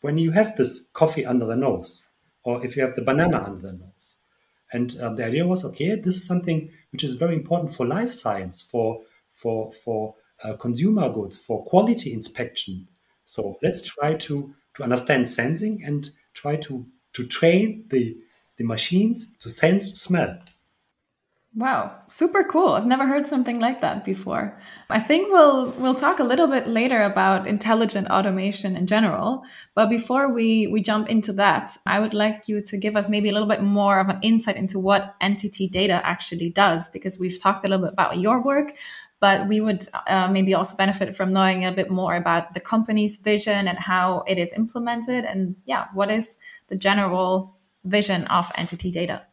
when 0.00 0.18
you 0.18 0.30
have 0.32 0.56
this 0.56 0.88
coffee 0.94 1.26
under 1.26 1.46
the 1.46 1.56
nose, 1.56 2.02
or 2.42 2.64
if 2.64 2.76
you 2.76 2.82
have 2.82 2.94
the 2.94 3.02
banana 3.02 3.42
under 3.44 3.68
the 3.68 3.72
nose. 3.72 4.16
And 4.72 4.98
um, 5.00 5.16
the 5.16 5.24
idea 5.26 5.46
was, 5.46 5.64
okay, 5.64 5.96
this 5.96 6.16
is 6.16 6.24
something 6.24 6.70
which 6.92 7.04
is 7.04 7.14
very 7.14 7.34
important 7.34 7.72
for 7.72 7.86
life 7.86 8.12
science, 8.12 8.60
for 8.62 9.02
for 9.30 9.72
for 9.72 10.14
uh, 10.42 10.54
consumer 10.54 11.12
goods, 11.12 11.36
for 11.36 11.64
quality 11.64 12.12
inspection. 12.12 12.88
So 13.24 13.58
let's 13.62 13.82
try 13.82 14.14
to 14.14 14.54
to 14.74 14.82
understand 14.82 15.28
sensing 15.28 15.82
and 15.84 16.10
try 16.34 16.56
to 16.56 16.86
to 17.14 17.26
train 17.26 17.84
the 17.88 18.16
the 18.56 18.64
machines 18.64 19.36
to 19.38 19.50
sense 19.50 20.00
smell. 20.00 20.38
Wow, 21.52 21.96
super 22.08 22.44
cool. 22.44 22.74
I've 22.74 22.86
never 22.86 23.06
heard 23.06 23.26
something 23.26 23.58
like 23.58 23.80
that 23.80 24.04
before. 24.04 24.56
I 24.88 25.00
think 25.00 25.32
we'll 25.32 25.70
we'll 25.72 25.96
talk 25.96 26.20
a 26.20 26.24
little 26.24 26.46
bit 26.46 26.68
later 26.68 27.02
about 27.02 27.48
intelligent 27.48 28.06
automation 28.08 28.76
in 28.76 28.86
general, 28.86 29.42
but 29.74 29.90
before 29.90 30.32
we 30.32 30.68
we 30.68 30.80
jump 30.80 31.08
into 31.08 31.32
that, 31.34 31.76
I 31.86 31.98
would 31.98 32.14
like 32.14 32.46
you 32.46 32.60
to 32.60 32.76
give 32.76 32.94
us 32.96 33.08
maybe 33.08 33.30
a 33.30 33.32
little 33.32 33.48
bit 33.48 33.62
more 33.62 33.98
of 33.98 34.08
an 34.08 34.20
insight 34.22 34.56
into 34.56 34.78
what 34.78 35.16
NTT 35.20 35.72
Data 35.72 36.00
actually 36.04 36.50
does 36.50 36.88
because 36.88 37.18
we've 37.18 37.40
talked 37.42 37.64
a 37.64 37.68
little 37.68 37.86
bit 37.86 37.94
about 37.94 38.18
your 38.18 38.40
work, 38.40 38.76
but 39.18 39.48
we 39.48 39.60
would 39.60 39.88
uh, 40.06 40.28
maybe 40.30 40.54
also 40.54 40.76
benefit 40.76 41.16
from 41.16 41.32
knowing 41.32 41.64
a 41.64 41.72
bit 41.72 41.90
more 41.90 42.14
about 42.14 42.54
the 42.54 42.60
company's 42.60 43.16
vision 43.16 43.66
and 43.66 43.76
how 43.76 44.22
it 44.28 44.38
is 44.38 44.52
implemented 44.52 45.24
and 45.24 45.56
yeah, 45.64 45.86
what 45.94 46.12
is 46.12 46.38
the 46.68 46.76
general 46.76 47.56
vision 47.84 48.24
of 48.26 48.46
NTT 48.52 48.92
Data? 48.92 49.26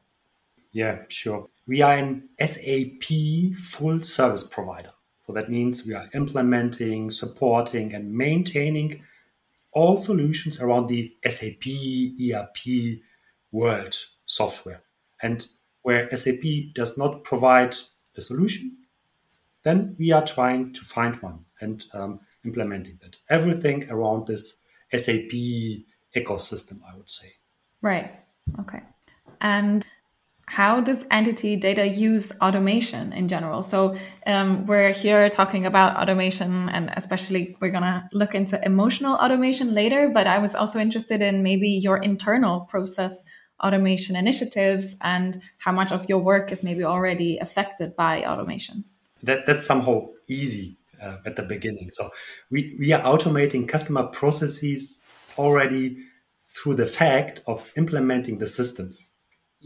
Yeah, 0.71 1.03
sure. 1.09 1.49
We 1.67 1.81
are 1.81 1.95
an 1.95 2.29
SAP 2.39 3.57
full 3.57 4.01
service 4.01 4.45
provider. 4.45 4.91
So 5.17 5.33
that 5.33 5.49
means 5.49 5.85
we 5.85 5.93
are 5.93 6.09
implementing, 6.13 7.11
supporting, 7.11 7.93
and 7.93 8.13
maintaining 8.13 9.03
all 9.73 9.97
solutions 9.97 10.61
around 10.61 10.87
the 10.87 11.13
SAP 11.27 11.67
ERP 12.23 13.01
world 13.51 13.95
software. 14.25 14.83
And 15.21 15.45
where 15.81 16.15
SAP 16.15 16.73
does 16.73 16.97
not 16.97 17.23
provide 17.23 17.75
a 18.15 18.21
solution, 18.21 18.77
then 19.63 19.95
we 19.99 20.11
are 20.11 20.25
trying 20.25 20.71
to 20.73 20.81
find 20.81 21.21
one 21.21 21.45
and 21.59 21.83
um, 21.93 22.21
implementing 22.45 22.99
that. 23.01 23.17
Everything 23.29 23.89
around 23.89 24.27
this 24.27 24.61
SAP 24.95 25.31
ecosystem, 26.15 26.79
I 26.89 26.95
would 26.95 27.09
say. 27.09 27.33
Right. 27.81 28.11
Okay. 28.61 28.81
And 29.41 29.85
how 30.47 30.79
does 30.79 31.03
NTT 31.05 31.59
Data 31.59 31.85
use 31.85 32.31
automation 32.41 33.11
in 33.11 33.27
general? 33.27 33.61
So 33.61 33.97
um, 34.25 34.65
we're 34.65 34.93
here 34.93 35.29
talking 35.29 35.65
about 35.65 35.97
automation, 35.97 36.69
and 36.69 36.89
especially 36.95 37.57
we're 37.59 37.69
gonna 37.69 38.07
look 38.13 38.33
into 38.33 38.59
emotional 38.65 39.15
automation 39.15 39.73
later. 39.73 40.09
But 40.09 40.25
I 40.25 40.39
was 40.39 40.55
also 40.55 40.79
interested 40.79 41.21
in 41.21 41.43
maybe 41.43 41.69
your 41.69 41.97
internal 41.97 42.61
process 42.61 43.25
automation 43.61 44.15
initiatives 44.15 44.95
and 45.01 45.41
how 45.57 45.73
much 45.73 45.91
of 45.91 46.07
your 46.07 46.19
work 46.19 46.51
is 46.51 46.63
maybe 46.63 46.83
already 46.83 47.37
affected 47.39 47.95
by 47.95 48.23
automation. 48.23 48.85
That 49.23 49.45
that's 49.45 49.65
somehow 49.65 50.07
easy 50.29 50.77
uh, 51.01 51.17
at 51.25 51.35
the 51.35 51.43
beginning. 51.43 51.89
So 51.91 52.09
we 52.49 52.73
we 52.79 52.93
are 52.93 53.01
automating 53.01 53.67
customer 53.67 54.03
processes 54.03 55.03
already 55.37 55.97
through 56.45 56.75
the 56.75 56.87
fact 56.87 57.41
of 57.45 57.71
implementing 57.75 58.37
the 58.37 58.47
systems 58.47 59.11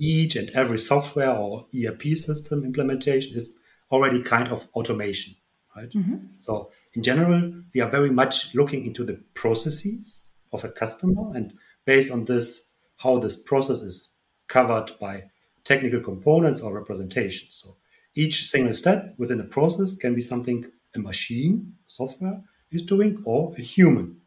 each 0.02 0.36
and 0.36 0.50
every 0.50 0.80
software 0.80 1.30
or 1.30 1.68
ERP 1.78 2.02
system 2.18 2.64
implementation 2.64 3.36
is 3.38 3.54
already 3.92 4.20
kind 4.20 4.48
of 4.48 4.68
automation, 4.74 5.36
right? 5.76 5.92
Mm-hmm. 5.92 6.16
So 6.40 6.72
in 6.94 7.04
general, 7.04 7.54
we 7.74 7.82
are 7.82 7.90
very 7.90 8.10
much 8.10 8.56
looking 8.56 8.84
into 8.84 9.04
the 9.06 9.22
processes 9.36 10.30
of 10.52 10.64
a 10.64 10.70
customer 10.70 11.36
and 11.36 11.54
based 11.86 12.12
on 12.12 12.26
this, 12.26 12.68
how 12.98 13.20
this 13.20 13.42
process 13.44 13.82
is 13.82 14.14
covered 14.48 14.92
by 15.00 15.26
technical 15.64 16.00
components 16.00 16.62
or 16.62 16.74
representations. 16.74 17.56
So 17.62 17.78
each 18.16 18.48
single 18.48 18.74
step 18.74 19.14
within 19.20 19.40
a 19.40 19.46
process 19.46 19.96
can 19.96 20.16
be 20.16 20.22
something 20.22 20.66
a 20.96 21.00
machine, 21.00 21.74
software 21.86 22.42
is 22.72 22.82
doing, 22.82 23.22
or 23.24 23.54
a 23.56 23.62
human. 23.62 24.18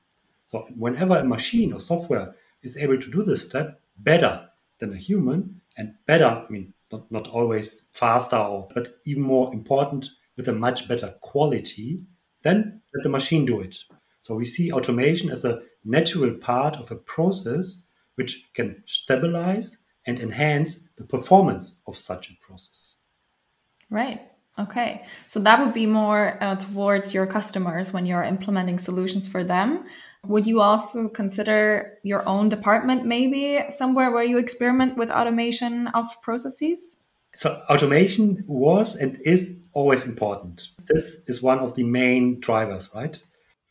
So 0.44 0.68
whenever 0.76 1.18
a 1.18 1.24
machine 1.24 1.72
or 1.72 1.80
software 1.80 2.36
is 2.62 2.76
able 2.76 2.98
to 2.98 3.10
do 3.10 3.24
this 3.24 3.44
step 3.44 3.80
better 3.98 4.48
than 4.78 4.92
a 4.92 4.96
human 4.96 5.60
and 5.76 5.94
better. 6.06 6.26
I 6.26 6.50
mean, 6.50 6.74
not, 6.92 7.10
not 7.10 7.28
always 7.28 7.88
faster, 7.92 8.36
or, 8.36 8.68
but 8.74 8.98
even 9.04 9.22
more 9.22 9.52
important, 9.52 10.08
with 10.36 10.48
a 10.48 10.52
much 10.52 10.88
better 10.88 11.14
quality, 11.20 12.04
then 12.42 12.82
let 12.94 13.02
the 13.02 13.08
machine 13.08 13.46
do 13.46 13.60
it. 13.60 13.76
So 14.20 14.34
we 14.34 14.46
see 14.46 14.72
automation 14.72 15.30
as 15.30 15.44
a 15.44 15.62
natural 15.84 16.34
part 16.34 16.76
of 16.76 16.90
a 16.90 16.96
process 16.96 17.82
which 18.16 18.52
can 18.54 18.82
stabilize 18.86 19.84
and 20.06 20.18
enhance 20.18 20.88
the 20.96 21.04
performance 21.04 21.78
of 21.86 21.96
such 21.96 22.30
a 22.30 22.36
process. 22.40 22.96
Right. 23.90 24.20
Okay. 24.58 25.04
So 25.26 25.40
that 25.40 25.60
would 25.64 25.74
be 25.74 25.86
more 25.86 26.38
uh, 26.40 26.56
towards 26.56 27.12
your 27.12 27.26
customers 27.26 27.92
when 27.92 28.06
you're 28.06 28.22
implementing 28.22 28.78
solutions 28.78 29.26
for 29.26 29.42
them. 29.42 29.84
Would 30.26 30.46
you 30.46 30.60
also 30.60 31.08
consider 31.08 31.98
your 32.02 32.26
own 32.28 32.48
department 32.48 33.04
maybe 33.04 33.60
somewhere 33.70 34.10
where 34.10 34.24
you 34.24 34.38
experiment 34.38 34.96
with 34.96 35.10
automation 35.10 35.88
of 35.88 36.06
processes? 36.22 36.98
So, 37.34 37.62
automation 37.68 38.44
was 38.46 38.94
and 38.94 39.18
is 39.24 39.60
always 39.72 40.06
important. 40.06 40.68
This 40.86 41.24
is 41.26 41.42
one 41.42 41.58
of 41.58 41.74
the 41.74 41.82
main 41.82 42.40
drivers, 42.40 42.90
right? 42.94 43.18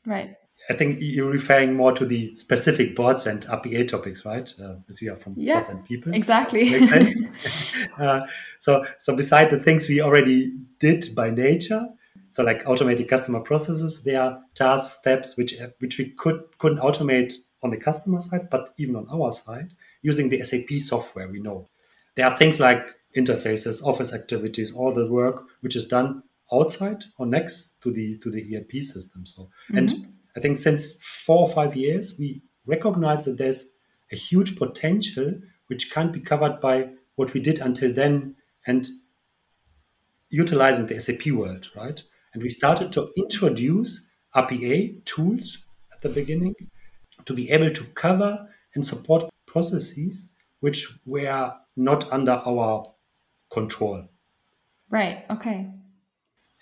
Right. 0.05 0.35
I 0.69 0.73
think 0.73 0.97
you're 0.99 1.31
referring 1.31 1.75
more 1.75 1.91
to 1.93 2.05
the 2.05 2.35
specific 2.35 2.95
bots 2.95 3.25
and 3.25 3.41
RPA 3.45 3.87
topics, 3.87 4.25
right? 4.25 4.53
Uh, 4.61 4.75
as 4.89 5.01
you 5.01 5.11
are 5.11 5.15
from 5.15 5.33
yeah, 5.35 5.59
bots 5.59 5.69
and 5.69 5.83
people. 5.83 6.13
Exactly. 6.13 6.69
Makes 6.69 6.89
sense. 6.89 7.75
uh, 7.99 8.21
so, 8.59 8.85
so 8.97 9.15
beside 9.15 9.49
the 9.51 9.59
things 9.59 9.89
we 9.89 10.01
already 10.01 10.51
did 10.79 11.13
by 11.15 11.31
nature, 11.31 11.85
so 12.33 12.43
like 12.43 12.63
automated 12.65 13.07
customer 13.07 13.41
processes, 13.41 14.03
there 14.03 14.19
are 14.19 14.41
task 14.55 14.99
steps 14.99 15.37
which 15.37 15.55
which 15.79 15.99
we 15.99 16.09
could 16.09 16.41
couldn't 16.57 16.79
automate 16.79 17.35
on 17.61 17.69
the 17.69 17.77
customer 17.77 18.19
side, 18.19 18.49
but 18.49 18.71
even 18.77 18.95
on 18.95 19.07
our 19.09 19.31
side 19.31 19.73
using 20.01 20.29
the 20.29 20.41
SAP 20.43 20.79
software 20.79 21.29
we 21.29 21.39
know. 21.39 21.69
There 22.15 22.25
are 22.25 22.35
things 22.35 22.59
like 22.59 22.87
interfaces, 23.15 23.83
office 23.83 24.13
activities, 24.13 24.73
all 24.73 24.91
the 24.91 25.09
work 25.09 25.43
which 25.61 25.75
is 25.75 25.87
done 25.87 26.23
outside 26.51 27.03
or 27.19 27.27
next 27.27 27.81
to 27.83 27.91
the 27.91 28.17
to 28.17 28.31
the 28.31 28.57
ERP 28.57 28.83
system. 28.83 29.27
So 29.27 29.43
mm-hmm. 29.43 29.77
and 29.77 29.91
I 30.35 30.39
think 30.39 30.57
since 30.57 31.03
four 31.03 31.41
or 31.41 31.49
five 31.49 31.75
years 31.75 32.15
we 32.17 32.41
recognize 32.65 33.25
that 33.25 33.37
there's 33.37 33.69
a 34.11 34.15
huge 34.15 34.57
potential 34.57 35.35
which 35.67 35.91
can't 35.91 36.11
be 36.11 36.19
covered 36.19 36.59
by 36.59 36.89
what 37.15 37.33
we 37.33 37.39
did 37.39 37.59
until 37.59 37.93
then 37.93 38.35
and 38.65 38.87
utilizing 40.31 40.87
the 40.87 40.99
SAP 40.99 41.27
world, 41.27 41.69
right? 41.75 42.01
And 42.33 42.41
we 42.41 42.49
started 42.49 42.91
to 42.93 43.11
introduce 43.15 44.09
RPA 44.35 45.05
tools 45.05 45.63
at 45.93 46.01
the 46.01 46.09
beginning 46.09 46.55
to 47.25 47.33
be 47.33 47.51
able 47.51 47.71
to 47.71 47.83
cover 47.93 48.47
and 48.75 48.85
support 48.85 49.29
processes 49.45 50.31
which 50.59 50.87
were 51.05 51.53
not 51.75 52.11
under 52.11 52.41
our 52.45 52.85
control. 53.51 54.07
Right. 54.89 55.25
Okay. 55.29 55.69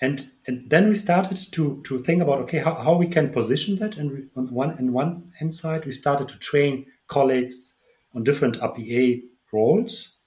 And, 0.02 0.26
and 0.48 0.70
then 0.70 0.90
we 0.90 0.96
started 0.96 1.38
to, 1.52 1.82
to 1.84 2.00
think 2.00 2.22
about 2.22 2.40
okay 2.40 2.58
how, 2.58 2.74
how 2.74 2.96
we 2.96 3.08
can 3.08 3.30
position 3.30 3.76
that 3.78 3.98
and 3.98 4.12
we, 4.12 4.24
on 4.36 4.52
one 4.52 4.72
on 4.72 4.92
one 4.92 5.32
hand 5.38 5.54
side 5.54 5.86
we 5.86 5.92
started 5.92 6.28
to 6.30 6.40
train 6.40 6.88
colleagues 7.08 7.78
on 8.16 8.24
different 8.24 8.60
RPA 8.60 9.22
roles, 9.54 10.18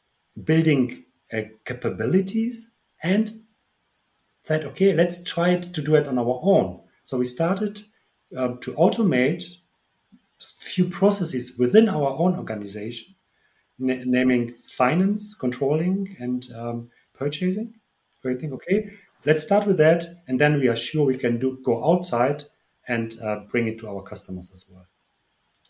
building 0.44 1.04
uh, 1.32 1.42
capabilities 1.64 2.70
and 3.02 3.43
said, 4.44 4.64
okay, 4.64 4.94
let's 4.94 5.24
try 5.24 5.56
to 5.56 5.82
do 5.82 5.94
it 5.94 6.06
on 6.06 6.18
our 6.18 6.38
own. 6.42 6.80
So 7.02 7.18
we 7.18 7.24
started 7.24 7.80
um, 8.36 8.58
to 8.58 8.72
automate 8.72 9.58
few 10.38 10.84
processes 10.86 11.56
within 11.58 11.88
our 11.88 12.10
own 12.18 12.36
organization, 12.36 13.14
naming 13.78 14.54
finance, 14.54 15.34
controlling, 15.34 16.16
and 16.20 16.46
um, 16.54 16.90
purchasing. 17.14 17.74
So 18.22 18.28
we 18.28 18.36
think, 18.36 18.52
okay, 18.52 18.90
let's 19.24 19.44
start 19.44 19.66
with 19.66 19.78
that, 19.78 20.04
and 20.28 20.38
then 20.38 20.60
we 20.60 20.68
are 20.68 20.76
sure 20.76 21.06
we 21.06 21.16
can 21.16 21.38
do 21.38 21.58
go 21.64 21.84
outside 21.84 22.44
and 22.86 23.16
uh, 23.22 23.40
bring 23.50 23.66
it 23.66 23.78
to 23.78 23.88
our 23.88 24.02
customers 24.02 24.50
as 24.52 24.66
well. 24.70 24.86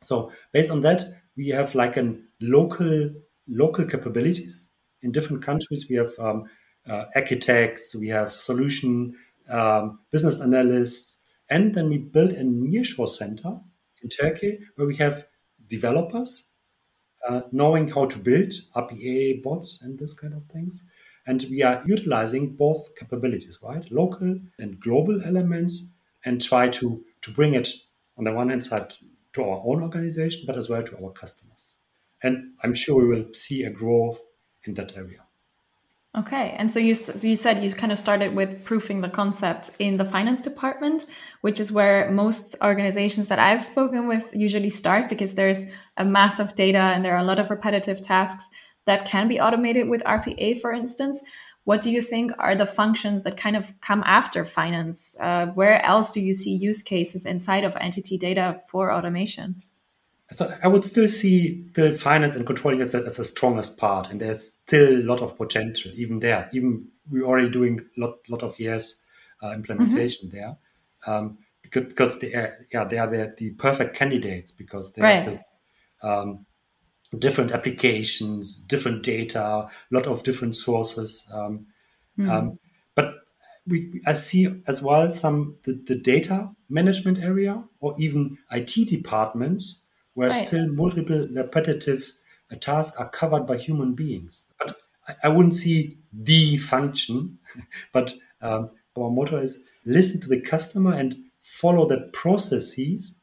So 0.02 0.32
based 0.52 0.72
on 0.72 0.82
that, 0.82 1.04
we 1.36 1.48
have 1.48 1.74
like 1.74 1.96
an 1.96 2.26
local 2.40 3.10
local 3.46 3.86
capabilities 3.86 4.68
in 5.02 5.12
different 5.12 5.42
countries. 5.42 5.86
We 5.88 5.96
have 5.96 6.12
um, 6.18 6.44
uh, 6.88 7.04
architects, 7.14 7.94
we 7.94 8.08
have 8.08 8.32
solution 8.32 9.16
um, 9.48 10.00
business 10.10 10.40
analysts, 10.40 11.18
and 11.48 11.74
then 11.74 11.88
we 11.88 11.98
built 11.98 12.32
a 12.32 12.44
nearshore 12.44 13.08
center 13.08 13.60
in 14.02 14.08
Turkey 14.08 14.58
where 14.76 14.86
we 14.86 14.96
have 14.96 15.26
developers 15.66 16.50
uh, 17.28 17.42
knowing 17.52 17.88
how 17.88 18.04
to 18.04 18.18
build 18.18 18.52
RPA 18.76 19.42
bots 19.42 19.80
and 19.82 19.98
this 19.98 20.12
kind 20.12 20.34
of 20.34 20.44
things. 20.46 20.84
And 21.26 21.44
we 21.50 21.62
are 21.62 21.82
utilizing 21.86 22.54
both 22.54 22.94
capabilities, 22.96 23.58
right? 23.62 23.90
Local 23.90 24.40
and 24.58 24.78
global 24.78 25.24
elements, 25.24 25.90
and 26.24 26.40
try 26.40 26.68
to, 26.68 27.04
to 27.22 27.30
bring 27.30 27.54
it 27.54 27.68
on 28.16 28.24
the 28.24 28.32
one 28.32 28.48
hand 28.48 28.64
side 28.64 28.94
to 29.34 29.42
our 29.42 29.62
own 29.64 29.82
organization, 29.82 30.44
but 30.46 30.56
as 30.56 30.68
well 30.68 30.82
to 30.82 30.96
our 31.02 31.10
customers. 31.10 31.74
And 32.22 32.52
I'm 32.62 32.74
sure 32.74 33.02
we 33.02 33.08
will 33.08 33.34
see 33.34 33.64
a 33.64 33.70
growth 33.70 34.20
in 34.64 34.74
that 34.74 34.96
area. 34.96 35.23
Okay, 36.16 36.54
and 36.56 36.71
so 36.71 36.78
you 36.78 36.94
so 36.94 37.26
you 37.26 37.35
said 37.35 37.64
you 37.64 37.73
kind 37.73 37.90
of 37.90 37.99
started 37.99 38.37
with 38.37 38.62
proofing 38.62 39.00
the 39.00 39.09
concept 39.09 39.71
in 39.80 39.97
the 39.97 40.04
finance 40.04 40.40
department, 40.42 41.06
which 41.40 41.59
is 41.59 41.73
where 41.73 42.09
most 42.12 42.54
organizations 42.62 43.26
that 43.26 43.40
I've 43.40 43.64
spoken 43.64 44.06
with 44.06 44.30
usually 44.33 44.71
start 44.71 45.09
because 45.09 45.35
there's 45.35 45.66
a 45.97 46.04
mass 46.04 46.38
of 46.38 46.54
data 46.54 46.78
and 46.78 47.04
there 47.04 47.16
are 47.16 47.25
a 47.25 47.25
lot 47.25 47.40
of 47.40 47.50
repetitive 47.50 48.00
tasks 48.00 48.49
that 48.87 49.06
can 49.06 49.26
be 49.26 49.40
automated 49.40 49.88
with 49.88 50.04
RPA, 50.04 50.61
for 50.61 50.73
instance. 50.73 51.21
What 51.64 51.83
do 51.83 51.90
you 51.90 52.00
think 52.00 52.30
are 52.38 52.54
the 52.54 52.66
functions 52.66 53.25
that 53.25 53.37
kind 53.37 53.56
of 53.56 53.73
come 53.80 54.04
after 54.06 54.44
finance? 54.44 55.16
Uh, 55.18 55.47
where 55.47 55.85
else 55.85 56.12
do 56.12 56.21
you 56.21 56.33
see 56.33 56.54
use 56.54 56.80
cases 56.80 57.26
inside 57.26 57.64
of 57.64 57.75
NTT 57.75 58.21
Data 58.21 58.61
for 58.68 58.92
automation? 58.92 59.62
So 60.34 60.52
I 60.64 60.68
would 60.68 60.84
still 60.84 61.06
see 61.06 61.64
the 61.74 61.92
finance 61.92 62.34
and 62.34 62.44
controlling 62.44 62.80
as, 62.80 62.92
a, 62.92 63.04
as 63.04 63.18
the 63.18 63.24
strongest 63.24 63.78
part, 63.78 64.10
and 64.10 64.20
there's 64.20 64.44
still 64.44 65.00
a 65.00 65.04
lot 65.04 65.20
of 65.22 65.36
potential 65.36 65.92
even 65.94 66.18
there. 66.18 66.50
Even 66.52 66.88
we're 67.08 67.24
already 67.24 67.48
doing 67.48 67.80
a 67.96 68.00
lot, 68.00 68.16
lot 68.28 68.42
of 68.42 68.58
years 68.58 69.00
uh, 69.44 69.52
implementation 69.52 70.28
mm-hmm. 70.28 70.36
there, 70.36 70.56
um, 71.06 71.38
because, 71.62 71.84
because 71.84 72.18
they 72.18 72.34
are, 72.34 72.58
yeah 72.72 72.82
they 72.82 72.98
are 72.98 73.06
the, 73.06 73.32
the 73.38 73.50
perfect 73.50 73.94
candidates 73.94 74.50
because 74.50 74.92
they 74.94 75.02
right. 75.02 75.14
have 75.16 75.26
this 75.26 75.56
um, 76.02 76.46
different 77.16 77.52
applications, 77.52 78.58
different 78.58 79.04
data, 79.04 79.40
a 79.40 79.70
lot 79.92 80.06
of 80.06 80.24
different 80.24 80.56
sources. 80.56 81.28
Um, 81.32 81.66
mm. 82.18 82.58
but 82.96 83.14
we, 83.68 84.02
I 84.04 84.14
see 84.14 84.62
as 84.66 84.82
well 84.82 85.12
some 85.12 85.58
the, 85.62 85.80
the 85.86 85.94
data 85.94 86.50
management 86.68 87.18
area 87.18 87.64
or 87.78 87.94
even 87.98 88.38
IT 88.50 88.88
departments 88.88 89.82
where 90.14 90.30
right. 90.30 90.47
still 90.47 90.68
multiple 90.68 91.28
repetitive 91.33 92.12
uh, 92.50 92.56
tasks 92.56 92.97
are 92.97 93.09
covered 93.09 93.47
by 93.47 93.56
human 93.56 93.94
beings. 93.94 94.52
But 94.59 94.76
I, 95.09 95.14
I 95.25 95.28
wouldn't 95.28 95.54
see 95.54 95.99
the 96.12 96.56
function, 96.56 97.38
but 97.92 98.14
um, 98.40 98.71
our 98.97 99.11
motto 99.11 99.37
is 99.37 99.64
listen 99.85 100.21
to 100.23 100.28
the 100.28 100.40
customer 100.40 100.94
and 100.94 101.16
follow 101.40 101.87
the 101.87 102.09
processes 102.12 103.21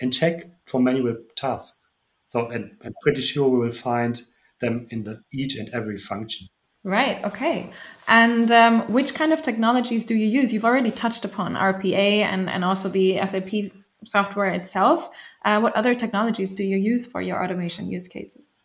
and 0.00 0.12
check 0.12 0.50
for 0.66 0.80
manual 0.80 1.16
tasks. 1.36 1.80
So, 2.26 2.48
and 2.48 2.76
I'm 2.84 2.94
pretty 3.02 3.20
sure 3.20 3.48
we 3.48 3.58
will 3.58 3.70
find 3.70 4.20
them 4.60 4.86
in 4.90 5.04
the 5.04 5.22
each 5.32 5.56
and 5.56 5.68
every 5.70 5.98
function. 5.98 6.48
Right. 6.84 7.24
Okay. 7.24 7.70
And 8.08 8.50
um, 8.50 8.80
which 8.92 9.14
kind 9.14 9.32
of 9.32 9.42
technologies 9.42 10.04
do 10.04 10.14
you 10.14 10.26
use? 10.26 10.52
You've 10.52 10.64
already 10.64 10.90
touched 10.90 11.24
upon 11.24 11.54
RPA 11.54 12.22
and 12.22 12.50
and 12.50 12.64
also 12.64 12.88
the 12.88 13.24
SAP 13.24 13.70
software 14.04 14.50
itself. 14.50 15.10
Uh, 15.44 15.60
what 15.60 15.74
other 15.74 15.94
technologies 15.94 16.52
do 16.52 16.64
you 16.64 16.76
use 16.76 17.06
for 17.06 17.20
your 17.20 17.42
automation 17.42 17.88
use 17.88 18.08
cases? 18.08 18.60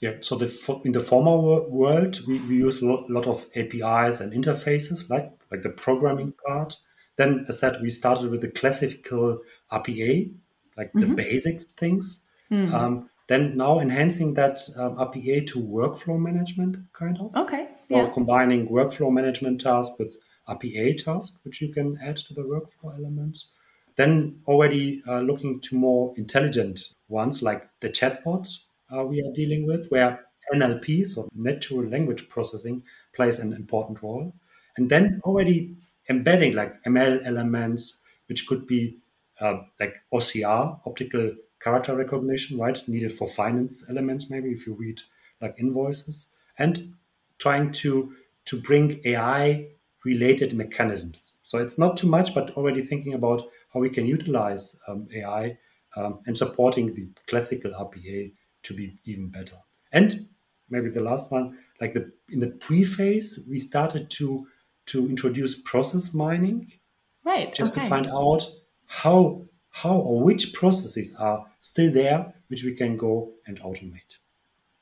Yeah, 0.00 0.14
so 0.20 0.36
the, 0.36 0.80
in 0.84 0.92
the 0.92 1.00
former 1.00 1.36
world, 1.68 2.20
we, 2.26 2.38
we 2.40 2.56
use 2.56 2.80
a 2.80 2.86
lot, 2.86 3.26
of 3.26 3.46
APIs 3.56 4.20
and 4.20 4.32
interfaces, 4.32 5.10
like 5.10 5.32
like 5.50 5.62
the 5.62 5.70
programming 5.70 6.34
part. 6.46 6.76
Then, 7.16 7.46
as 7.48 7.56
I 7.62 7.72
said, 7.72 7.82
we 7.82 7.90
started 7.90 8.30
with 8.30 8.42
the 8.42 8.50
classical 8.50 9.40
RPA, 9.72 10.32
like 10.76 10.92
mm-hmm. 10.92 11.00
the 11.00 11.14
basic 11.14 11.62
things. 11.62 12.22
Mm. 12.50 12.72
Um, 12.72 13.10
then 13.26 13.56
now 13.56 13.78
enhancing 13.80 14.34
that 14.34 14.60
um, 14.76 14.96
RPA 14.96 15.46
to 15.48 15.60
workflow 15.60 16.18
management, 16.18 16.76
kind 16.92 17.18
of. 17.20 17.34
Okay. 17.36 17.68
Yeah. 17.88 18.04
Or 18.04 18.12
combining 18.12 18.68
workflow 18.68 19.12
management 19.12 19.60
tasks 19.60 19.98
with 19.98 20.16
RPA 20.48 21.02
tasks, 21.02 21.38
which 21.44 21.60
you 21.60 21.72
can 21.72 21.98
add 22.02 22.16
to 22.18 22.34
the 22.34 22.42
workflow 22.42 22.96
elements. 22.96 23.48
Then 23.98 24.42
already 24.46 25.02
uh, 25.08 25.20
looking 25.20 25.60
to 25.62 25.74
more 25.74 26.14
intelligent 26.16 26.94
ones 27.08 27.42
like 27.42 27.68
the 27.80 27.90
chatbots 27.90 28.60
uh, 28.96 29.02
we 29.04 29.20
are 29.20 29.32
dealing 29.34 29.66
with, 29.66 29.88
where 29.88 30.24
NLP, 30.54 31.04
so 31.04 31.28
natural 31.34 31.82
language 31.82 32.28
processing, 32.28 32.84
plays 33.12 33.40
an 33.40 33.52
important 33.52 34.00
role. 34.00 34.32
And 34.76 34.88
then 34.88 35.20
already 35.24 35.76
embedding 36.08 36.54
like 36.54 36.80
ML 36.84 37.26
elements, 37.26 38.00
which 38.28 38.46
could 38.46 38.68
be 38.68 38.98
uh, 39.40 39.62
like 39.80 39.96
OCR, 40.14 40.80
optical 40.86 41.34
character 41.60 41.96
recognition, 41.96 42.56
right? 42.56 42.80
Needed 42.86 43.12
for 43.12 43.26
finance 43.26 43.84
elements, 43.90 44.30
maybe 44.30 44.50
if 44.52 44.64
you 44.64 44.74
read 44.74 45.00
like 45.42 45.56
invoices, 45.58 46.28
and 46.56 46.94
trying 47.38 47.72
to 47.72 48.14
to 48.44 48.60
bring 48.60 49.00
AI 49.04 49.70
related 50.04 50.54
mechanisms. 50.54 51.32
So 51.42 51.58
it's 51.58 51.78
not 51.80 51.96
too 51.96 52.06
much, 52.06 52.32
but 52.32 52.50
already 52.50 52.82
thinking 52.82 53.12
about 53.12 53.42
how 53.72 53.80
we 53.80 53.90
can 53.90 54.06
utilize 54.06 54.76
um, 54.86 55.08
AI 55.14 55.58
um, 55.96 56.20
and 56.26 56.36
supporting 56.36 56.94
the 56.94 57.08
classical 57.26 57.72
RPA 57.72 58.32
to 58.64 58.74
be 58.74 58.98
even 59.04 59.28
better. 59.28 59.56
And 59.92 60.28
maybe 60.68 60.90
the 60.90 61.00
last 61.00 61.30
one, 61.30 61.58
like 61.80 61.94
the 61.94 62.12
in 62.30 62.40
the 62.40 62.48
pre-phase, 62.48 63.40
we 63.48 63.58
started 63.58 64.10
to 64.10 64.46
to 64.86 65.08
introduce 65.08 65.60
process 65.60 66.14
mining, 66.14 66.72
right? 67.24 67.54
Just 67.54 67.72
okay. 67.76 67.82
to 67.84 67.90
find 67.90 68.06
out 68.06 68.46
how 68.86 69.46
how 69.70 69.98
or 69.98 70.22
which 70.22 70.52
processes 70.52 71.14
are 71.18 71.46
still 71.60 71.92
there 71.92 72.34
which 72.48 72.64
we 72.64 72.74
can 72.74 72.96
go 72.96 73.32
and 73.46 73.60
automate. 73.60 74.18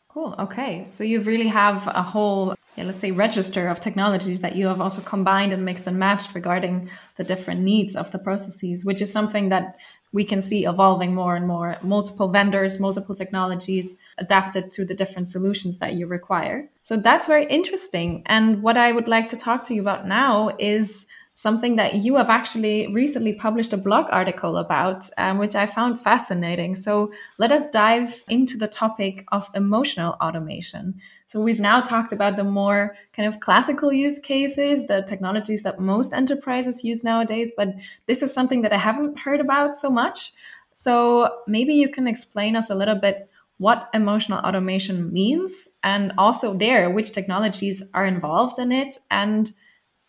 Cool. 0.09 0.35
Okay. 0.39 0.87
So 0.89 1.05
you 1.05 1.21
really 1.21 1.49
have 1.49 1.87
a 1.89 2.03
whole, 2.03 2.55
yeah, 2.77 2.85
let's 2.85 2.99
say, 2.99 3.11
register 3.11 3.69
of 3.69 3.81
technologies 3.81 4.41
that 4.43 4.55
you 4.55 4.67
have 4.67 4.81
also 4.81 5.01
combined 5.01 5.53
and 5.53 5.65
mixed 5.65 5.87
and 5.87 5.99
matched 5.99 6.35
regarding 6.35 6.91
the 7.17 7.25
different 7.25 7.61
needs 7.61 7.97
of 7.97 8.13
the 8.13 8.19
processes, 8.19 8.85
which 8.85 9.01
is 9.01 9.11
something 9.11 9.49
that 9.49 9.77
we 10.13 10.25
can 10.25 10.41
see 10.41 10.65
evolving 10.67 11.15
more 11.15 11.37
and 11.37 11.47
more. 11.47 11.77
Multiple 11.83 12.29
vendors, 12.29 12.79
multiple 12.79 13.15
technologies 13.15 13.97
adapted 14.19 14.71
to 14.71 14.85
the 14.85 14.95
different 14.95 15.29
solutions 15.29 15.79
that 15.79 15.95
you 15.95 16.07
require. 16.07 16.69
So 16.83 16.97
that's 16.97 17.27
very 17.27 17.47
interesting. 17.47 18.23
And 18.27 18.63
what 18.63 18.77
I 18.77 18.93
would 18.93 19.09
like 19.09 19.29
to 19.31 19.37
talk 19.37 19.65
to 19.65 19.75
you 19.75 19.81
about 19.81 20.07
now 20.07 20.55
is 20.59 21.07
something 21.37 21.77
that 21.77 21.97
you 21.97 22.17
have 22.17 22.31
actually 22.31 22.91
recently 22.95 23.35
published 23.35 23.75
a 23.75 23.77
blog 23.77 24.07
article 24.09 24.57
about, 24.57 25.09
um, 25.19 25.37
which 25.37 25.55
I 25.55 25.67
found 25.67 26.01
fascinating. 26.01 26.75
So 26.75 27.13
let 27.37 27.53
us 27.53 27.69
dive 27.69 28.25
into 28.31 28.57
the 28.57 28.67
topic 28.67 29.23
of 29.33 29.47
emotional 29.55 30.15
automation. 30.15 30.99
So 31.27 31.43
we've 31.43 31.61
now 31.61 31.83
talked 31.83 32.11
about 32.11 32.37
the 32.37 32.45
more 32.45 32.97
kind 33.13 33.29
of 33.29 33.41
classical 33.41 33.93
use 33.93 34.19
cases, 34.19 34.87
the 34.87 35.03
technologies 35.03 35.63
that 35.65 35.79
most 35.79 36.15
enterprises 36.15 36.83
use 36.83 37.05
nowadays, 37.05 37.53
but 37.55 37.69
this 38.07 38.23
is 38.23 38.33
something 38.33 38.63
that 38.63 38.73
I 38.73 38.79
haven't 38.79 39.19
heard 39.19 39.41
about 39.41 39.77
so 39.77 39.91
much. 39.91 40.33
So 40.73 41.41
maybe 41.47 41.75
you 41.75 41.91
can 41.91 42.07
explain 42.07 42.57
us 42.57 42.71
a 42.71 42.75
little 42.75 42.97
bit 42.97 43.29
what 43.59 43.91
emotional 43.93 44.39
automation 44.39 45.13
means 45.13 45.69
and 45.83 46.15
also 46.17 46.55
there 46.55 46.89
which 46.89 47.13
technologies 47.13 47.83
are 47.93 48.07
involved 48.07 48.59
in 48.59 48.73
it 48.73 48.99
and 49.11 49.53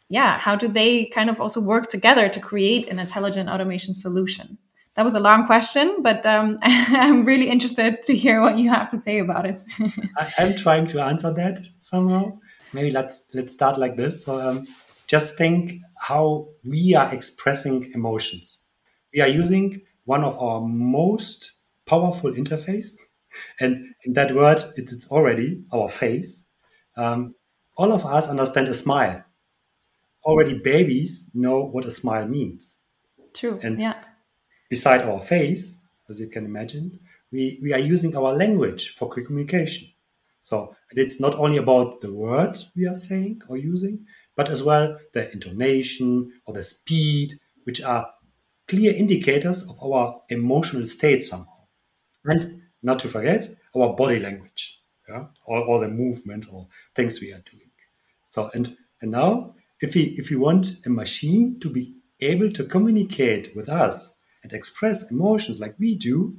yeah, 0.10 0.40
how 0.40 0.56
do 0.56 0.68
they 0.68 1.06
kind 1.06 1.30
of 1.30 1.42
also 1.42 1.60
work 1.60 1.90
together 1.90 2.30
to 2.30 2.40
create 2.40 2.88
an 2.90 3.00
intelligent 3.00 3.50
automation 3.50 3.94
solution? 3.94 4.58
That 4.96 5.04
was 5.04 5.14
a 5.14 5.20
long 5.20 5.46
question, 5.46 5.98
but 6.02 6.26
um, 6.26 6.58
I'm 6.64 7.26
really 7.26 7.50
interested 7.50 8.02
to 8.04 8.16
hear 8.16 8.42
what 8.42 8.58
you 8.58 8.70
have 8.70 8.90
to 8.90 8.98
say 8.98 9.20
about 9.20 9.46
it. 9.46 9.62
I, 10.18 10.32
am 10.40 10.56
trying 10.56 10.88
to 10.88 11.02
answer 11.02 11.34
that 11.34 11.60
somehow. 11.80 12.40
Maybe 12.74 12.92
let's 12.92 13.28
let's 13.34 13.54
start 13.54 13.78
like 13.78 13.96
this. 13.96 14.24
So, 14.24 14.42
um, 14.42 14.66
just 15.06 15.38
think 15.38 15.82
how 16.00 16.50
we 16.64 16.96
are 16.96 17.14
expressing 17.14 17.92
emotions. 17.94 18.64
We 19.14 19.22
are 19.22 19.28
using 19.28 19.82
one 20.06 20.24
of 20.24 20.38
our 20.40 20.62
most 20.62 21.54
powerful 21.86 22.32
interface, 22.32 22.96
and 23.60 23.94
in 24.04 24.14
that 24.14 24.34
word, 24.34 24.64
it's 24.76 25.08
already 25.10 25.64
our 25.72 25.90
face. 25.90 26.48
Um, 26.96 27.36
all 27.76 27.94
of 27.94 28.06
us 28.06 28.30
understand 28.30 28.68
a 28.68 28.74
smile 28.74 29.24
already 30.28 30.60
babies 30.60 31.30
know 31.34 31.64
what 31.64 31.86
a 31.86 31.90
smile 31.90 32.28
means. 32.28 32.80
True. 33.34 33.60
And 33.64 33.82
yeah. 33.82 33.96
beside 34.70 35.02
our 35.02 35.20
face, 35.20 35.86
as 36.10 36.20
you 36.20 36.28
can 36.28 36.46
imagine, 36.46 37.00
we, 37.32 37.60
we 37.62 37.74
are 37.74 37.80
using 37.80 38.16
our 38.16 38.34
language 38.34 38.90
for 38.90 39.10
communication. 39.10 39.90
So 40.42 40.76
it's 40.92 41.20
not 41.20 41.36
only 41.36 41.58
about 41.58 42.02
the 42.02 42.14
words 42.14 42.72
we 42.76 42.88
are 42.88 42.96
saying 42.96 43.42
or 43.48 43.58
using, 43.58 44.06
but 44.36 44.50
as 44.50 44.64
well 44.64 44.98
the 45.14 45.32
intonation 45.32 46.32
or 46.46 46.54
the 46.54 46.64
speed, 46.64 47.34
which 47.64 47.82
are 47.82 48.10
clear 48.68 48.94
indicators 48.94 49.68
of 49.68 49.82
our 49.82 50.22
emotional 50.30 50.86
state 50.86 51.24
somehow. 51.24 51.66
And 52.26 52.62
not 52.84 53.00
to 53.00 53.08
forget 53.08 53.50
our 53.76 53.94
body 53.94 54.20
language, 54.20 54.82
yeah, 55.08 55.26
or, 55.46 55.60
or 55.60 55.80
the 55.80 55.90
movement 55.90 56.46
or 56.52 56.68
things 56.96 57.22
we 57.22 57.32
are 57.32 57.44
doing. 57.52 57.72
So 58.28 58.50
and 58.54 58.78
and 59.02 59.12
now 59.12 59.56
if 59.80 59.96
we 59.96 60.16
if 60.18 60.30
we 60.30 60.36
want 60.36 60.86
a 60.86 60.90
machine 60.90 61.60
to 61.62 61.70
be 61.70 61.96
able 62.20 62.52
to 62.52 62.64
communicate 62.64 63.56
with 63.56 63.70
us 63.70 64.18
and 64.44 64.54
express 64.54 65.12
emotions 65.12 65.60
like 65.60 65.76
we 65.80 65.96
do, 65.96 66.38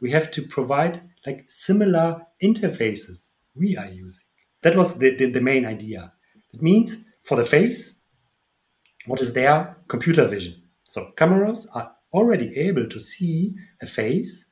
we 0.00 0.10
have 0.10 0.30
to 0.32 0.42
provide 0.42 1.02
like 1.26 1.44
similar 1.48 2.26
interfaces 2.42 3.34
we 3.54 3.76
are 3.76 3.86
using. 3.86 4.24
That 4.62 4.76
was 4.76 4.98
the, 4.98 5.14
the, 5.14 5.30
the 5.30 5.40
main 5.40 5.64
idea. 5.66 6.12
It 6.52 6.62
means 6.62 7.04
for 7.22 7.36
the 7.36 7.44
face, 7.44 8.00
what 9.06 9.20
is 9.20 9.32
there? 9.34 9.76
Computer 9.88 10.26
vision. 10.26 10.62
So 10.84 11.12
cameras 11.16 11.68
are 11.74 11.92
already 12.12 12.56
able 12.56 12.88
to 12.88 12.98
see 12.98 13.54
a 13.80 13.86
face, 13.86 14.50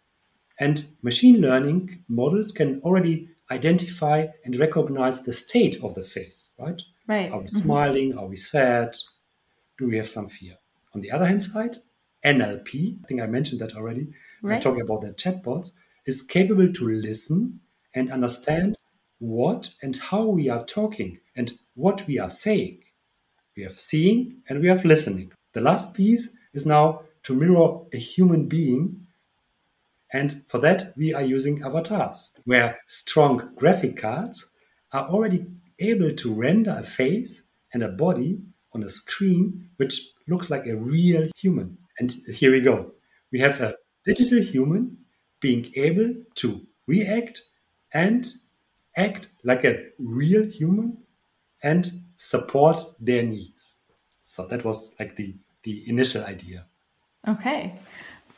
and 0.60 0.86
machine 1.02 1.40
learning 1.40 2.04
models 2.08 2.52
can 2.52 2.80
already 2.82 3.28
identify 3.50 4.26
and 4.44 4.56
recognize 4.56 5.22
the 5.22 5.32
state 5.32 5.82
of 5.82 5.94
the 5.94 6.02
face, 6.02 6.50
right? 6.58 6.82
Right. 7.08 7.32
Are 7.32 7.38
we 7.38 7.46
mm-hmm. 7.46 7.56
smiling? 7.56 8.18
Are 8.18 8.26
we 8.26 8.36
sad? 8.36 8.94
Do 9.78 9.88
we 9.88 9.96
have 9.96 10.08
some 10.08 10.28
fear? 10.28 10.56
On 10.94 11.00
the 11.00 11.10
other 11.10 11.26
hand 11.26 11.42
side, 11.42 11.76
NLP, 12.24 12.98
I 13.02 13.06
think 13.06 13.22
I 13.22 13.26
mentioned 13.26 13.60
that 13.60 13.74
already, 13.74 14.08
right. 14.42 14.62
talking 14.62 14.82
about 14.82 15.00
the 15.00 15.08
chatbots, 15.08 15.72
is 16.06 16.22
capable 16.22 16.72
to 16.72 16.88
listen 16.88 17.60
and 17.94 18.12
understand 18.12 18.76
what 19.18 19.70
and 19.82 19.96
how 19.96 20.26
we 20.26 20.48
are 20.48 20.64
talking 20.64 21.18
and 21.34 21.52
what 21.74 22.06
we 22.06 22.18
are 22.18 22.30
saying. 22.30 22.82
We 23.56 23.62
have 23.62 23.80
seeing 23.80 24.42
and 24.48 24.60
we 24.60 24.68
have 24.68 24.84
listening. 24.84 25.32
The 25.54 25.60
last 25.60 25.94
piece 25.94 26.36
is 26.52 26.66
now 26.66 27.02
to 27.24 27.34
mirror 27.34 27.80
a 27.92 27.96
human 27.96 28.48
being. 28.48 29.06
And 30.12 30.42
for 30.46 30.58
that, 30.58 30.92
we 30.96 31.12
are 31.12 31.22
using 31.22 31.62
avatars, 31.62 32.32
where 32.44 32.78
strong 32.86 33.50
graphic 33.56 33.96
cards 33.96 34.50
are 34.92 35.06
already 35.08 35.46
able 35.80 36.14
to 36.14 36.32
render 36.32 36.76
a 36.78 36.82
face 36.82 37.48
and 37.72 37.82
a 37.82 37.88
body 37.88 38.40
on 38.72 38.82
a 38.82 38.88
screen 38.88 39.70
which 39.76 40.10
looks 40.26 40.50
like 40.50 40.66
a 40.66 40.76
real 40.76 41.28
human. 41.36 41.78
And 41.98 42.12
here 42.32 42.52
we 42.52 42.60
go. 42.60 42.92
We 43.32 43.40
have 43.40 43.60
a 43.60 43.76
digital 44.06 44.42
human 44.42 44.98
being 45.40 45.70
able 45.76 46.14
to 46.36 46.66
react 46.86 47.42
and 47.92 48.26
act 48.96 49.28
like 49.44 49.64
a 49.64 49.86
real 49.98 50.46
human 50.46 50.98
and 51.62 51.90
support 52.16 52.78
their 53.00 53.22
needs. 53.22 53.76
So 54.22 54.46
that 54.46 54.64
was 54.64 54.94
like 54.98 55.16
the, 55.16 55.36
the 55.62 55.88
initial 55.88 56.24
idea. 56.24 56.66
Okay. 57.26 57.74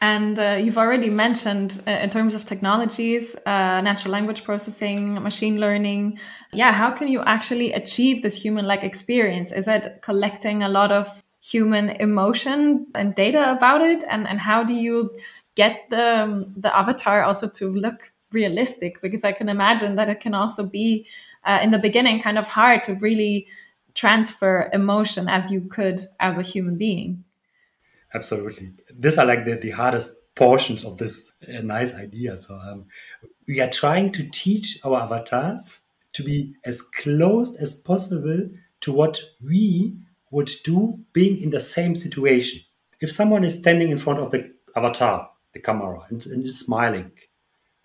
And 0.02 0.38
uh, 0.38 0.58
you've 0.58 0.78
already 0.78 1.10
mentioned, 1.10 1.82
uh, 1.86 1.90
in 1.90 2.08
terms 2.08 2.34
of 2.34 2.46
technologies, 2.46 3.36
uh, 3.44 3.82
natural 3.82 4.12
language 4.12 4.44
processing, 4.44 5.22
machine 5.22 5.60
learning. 5.60 6.18
Yeah, 6.54 6.72
how 6.72 6.90
can 6.90 7.08
you 7.08 7.20
actually 7.20 7.72
achieve 7.74 8.22
this 8.22 8.40
human 8.40 8.66
like 8.66 8.82
experience? 8.82 9.52
Is 9.52 9.68
it 9.68 10.00
collecting 10.00 10.62
a 10.62 10.70
lot 10.70 10.90
of 10.90 11.22
human 11.42 11.90
emotion 11.90 12.86
and 12.94 13.14
data 13.14 13.52
about 13.52 13.82
it? 13.82 14.02
And, 14.08 14.26
and 14.26 14.40
how 14.40 14.64
do 14.64 14.72
you 14.72 15.10
get 15.54 15.90
the, 15.90 16.22
um, 16.22 16.54
the 16.56 16.74
avatar 16.74 17.22
also 17.22 17.46
to 17.50 17.68
look 17.68 18.10
realistic? 18.32 19.02
Because 19.02 19.22
I 19.22 19.32
can 19.32 19.50
imagine 19.50 19.96
that 19.96 20.08
it 20.08 20.20
can 20.20 20.32
also 20.32 20.64
be, 20.64 21.06
uh, 21.44 21.60
in 21.62 21.72
the 21.72 21.78
beginning, 21.78 22.22
kind 22.22 22.38
of 22.38 22.48
hard 22.48 22.82
to 22.84 22.94
really 22.94 23.48
transfer 23.92 24.70
emotion 24.72 25.28
as 25.28 25.50
you 25.50 25.60
could 25.60 26.08
as 26.20 26.38
a 26.38 26.42
human 26.42 26.76
being. 26.76 27.22
Absolutely. 28.12 28.72
These 28.92 29.18
are 29.18 29.26
like 29.26 29.44
the, 29.44 29.56
the 29.56 29.70
hardest 29.70 30.34
portions 30.34 30.84
of 30.84 30.96
this 30.98 31.32
uh, 31.48 31.60
nice 31.60 31.94
idea. 31.94 32.36
So 32.38 32.58
um, 32.58 32.86
we 33.46 33.60
are 33.60 33.70
trying 33.70 34.12
to 34.12 34.28
teach 34.30 34.78
our 34.84 35.02
avatars 35.02 35.82
to 36.14 36.22
be 36.22 36.54
as 36.64 36.82
close 36.82 37.60
as 37.60 37.74
possible 37.74 38.48
to 38.80 38.92
what 38.92 39.20
we 39.44 39.98
would 40.30 40.50
do 40.64 41.00
being 41.12 41.40
in 41.40 41.50
the 41.50 41.60
same 41.60 41.94
situation. 41.94 42.62
If 43.00 43.12
someone 43.12 43.44
is 43.44 43.58
standing 43.58 43.90
in 43.90 43.98
front 43.98 44.20
of 44.20 44.30
the 44.30 44.52
avatar, 44.76 45.30
the 45.52 45.60
camera, 45.60 46.06
and, 46.08 46.24
and 46.26 46.44
is 46.44 46.60
smiling, 46.60 47.12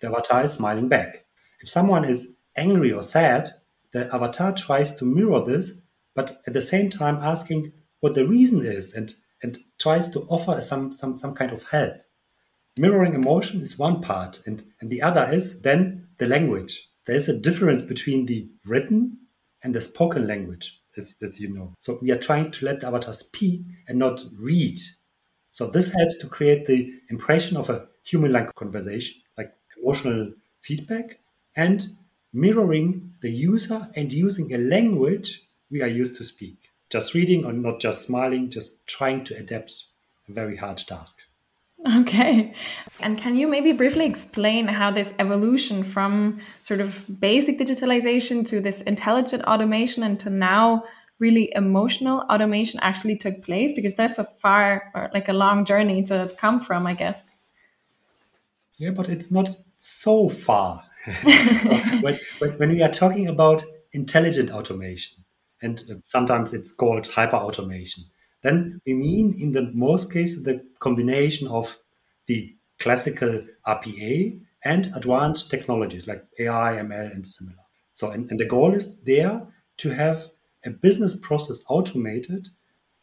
the 0.00 0.08
avatar 0.08 0.44
is 0.44 0.52
smiling 0.52 0.88
back. 0.88 1.24
If 1.60 1.68
someone 1.68 2.04
is 2.04 2.36
angry 2.56 2.92
or 2.92 3.02
sad, 3.02 3.50
the 3.92 4.12
avatar 4.14 4.52
tries 4.52 4.94
to 4.96 5.04
mirror 5.04 5.44
this, 5.44 5.80
but 6.14 6.42
at 6.46 6.52
the 6.52 6.62
same 6.62 6.90
time 6.90 7.16
asking 7.16 7.72
what 8.00 8.14
the 8.14 8.26
reason 8.26 8.64
is 8.64 8.94
and 8.94 9.14
and 9.42 9.58
tries 9.78 10.08
to 10.10 10.20
offer 10.28 10.60
some, 10.60 10.92
some, 10.92 11.16
some 11.16 11.34
kind 11.34 11.52
of 11.52 11.64
help. 11.64 11.94
Mirroring 12.78 13.14
emotion 13.14 13.60
is 13.60 13.78
one 13.78 14.00
part, 14.02 14.42
and, 14.46 14.64
and 14.80 14.90
the 14.90 15.02
other 15.02 15.28
is 15.32 15.62
then 15.62 16.08
the 16.18 16.26
language. 16.26 16.88
There 17.06 17.16
is 17.16 17.28
a 17.28 17.38
difference 17.38 17.82
between 17.82 18.26
the 18.26 18.50
written 18.64 19.18
and 19.62 19.74
the 19.74 19.80
spoken 19.80 20.26
language, 20.26 20.80
as, 20.96 21.16
as 21.22 21.40
you 21.40 21.52
know. 21.52 21.74
So 21.78 21.98
we 22.02 22.10
are 22.10 22.18
trying 22.18 22.50
to 22.52 22.64
let 22.64 22.80
the 22.80 22.88
avatar 22.88 23.14
speak 23.14 23.62
and 23.88 23.98
not 23.98 24.22
read. 24.38 24.78
So 25.50 25.66
this 25.68 25.94
helps 25.94 26.18
to 26.18 26.28
create 26.28 26.66
the 26.66 26.92
impression 27.08 27.56
of 27.56 27.70
a 27.70 27.88
human-like 28.04 28.54
conversation, 28.54 29.22
like 29.38 29.54
emotional 29.80 30.32
feedback, 30.60 31.20
and 31.54 31.86
mirroring 32.32 33.14
the 33.22 33.30
user 33.30 33.88
and 33.94 34.12
using 34.12 34.52
a 34.52 34.58
language 34.58 35.48
we 35.70 35.80
are 35.82 35.88
used 35.88 36.16
to 36.16 36.24
speak 36.24 36.70
just 36.90 37.14
reading 37.14 37.44
or 37.44 37.52
not 37.52 37.80
just 37.80 38.06
smiling, 38.06 38.50
just 38.50 38.86
trying 38.86 39.24
to 39.24 39.36
adapt 39.36 39.86
a 40.28 40.32
very 40.32 40.56
hard 40.56 40.78
task. 40.78 41.22
Okay. 41.94 42.54
And 43.00 43.18
can 43.18 43.36
you 43.36 43.46
maybe 43.46 43.72
briefly 43.72 44.06
explain 44.06 44.66
how 44.66 44.90
this 44.90 45.14
evolution 45.18 45.82
from 45.82 46.40
sort 46.62 46.80
of 46.80 47.04
basic 47.20 47.58
digitalization 47.58 48.46
to 48.48 48.60
this 48.60 48.82
intelligent 48.82 49.44
automation 49.44 50.02
and 50.02 50.18
to 50.20 50.30
now 50.30 50.84
really 51.18 51.52
emotional 51.54 52.20
automation 52.30 52.80
actually 52.82 53.16
took 53.16 53.42
place? 53.42 53.74
Because 53.74 53.94
that's 53.94 54.18
a 54.18 54.24
far 54.24 54.90
or 54.94 55.10
like 55.12 55.28
a 55.28 55.34
long 55.34 55.64
journey 55.64 56.02
to 56.04 56.30
come 56.38 56.58
from, 56.60 56.86
I 56.86 56.94
guess. 56.94 57.30
Yeah, 58.78 58.90
but 58.90 59.08
it's 59.08 59.30
not 59.30 59.48
so 59.78 60.28
far. 60.28 60.82
when, 62.00 62.18
when 62.56 62.70
we 62.70 62.82
are 62.82 62.90
talking 62.90 63.28
about 63.28 63.64
intelligent 63.92 64.50
automation, 64.50 65.25
and 65.62 65.82
uh, 65.90 65.94
sometimes 66.04 66.54
it's 66.54 66.72
called 66.72 67.06
hyper 67.06 67.36
automation. 67.36 68.04
Then 68.42 68.80
we 68.86 68.94
mean 68.94 69.34
in 69.38 69.52
the 69.52 69.70
most 69.72 70.12
cases 70.12 70.44
the 70.44 70.64
combination 70.78 71.48
of 71.48 71.78
the 72.26 72.54
classical 72.78 73.46
RPA 73.66 74.40
and 74.64 74.92
advanced 74.94 75.50
technologies 75.50 76.06
like 76.06 76.24
AI, 76.38 76.76
ML, 76.82 77.14
and 77.14 77.26
similar. 77.26 77.56
So, 77.92 78.10
and, 78.10 78.30
and 78.30 78.38
the 78.38 78.44
goal 78.44 78.74
is 78.74 79.00
there 79.02 79.46
to 79.78 79.90
have 79.90 80.30
a 80.64 80.70
business 80.70 81.16
process 81.16 81.62
automated 81.68 82.48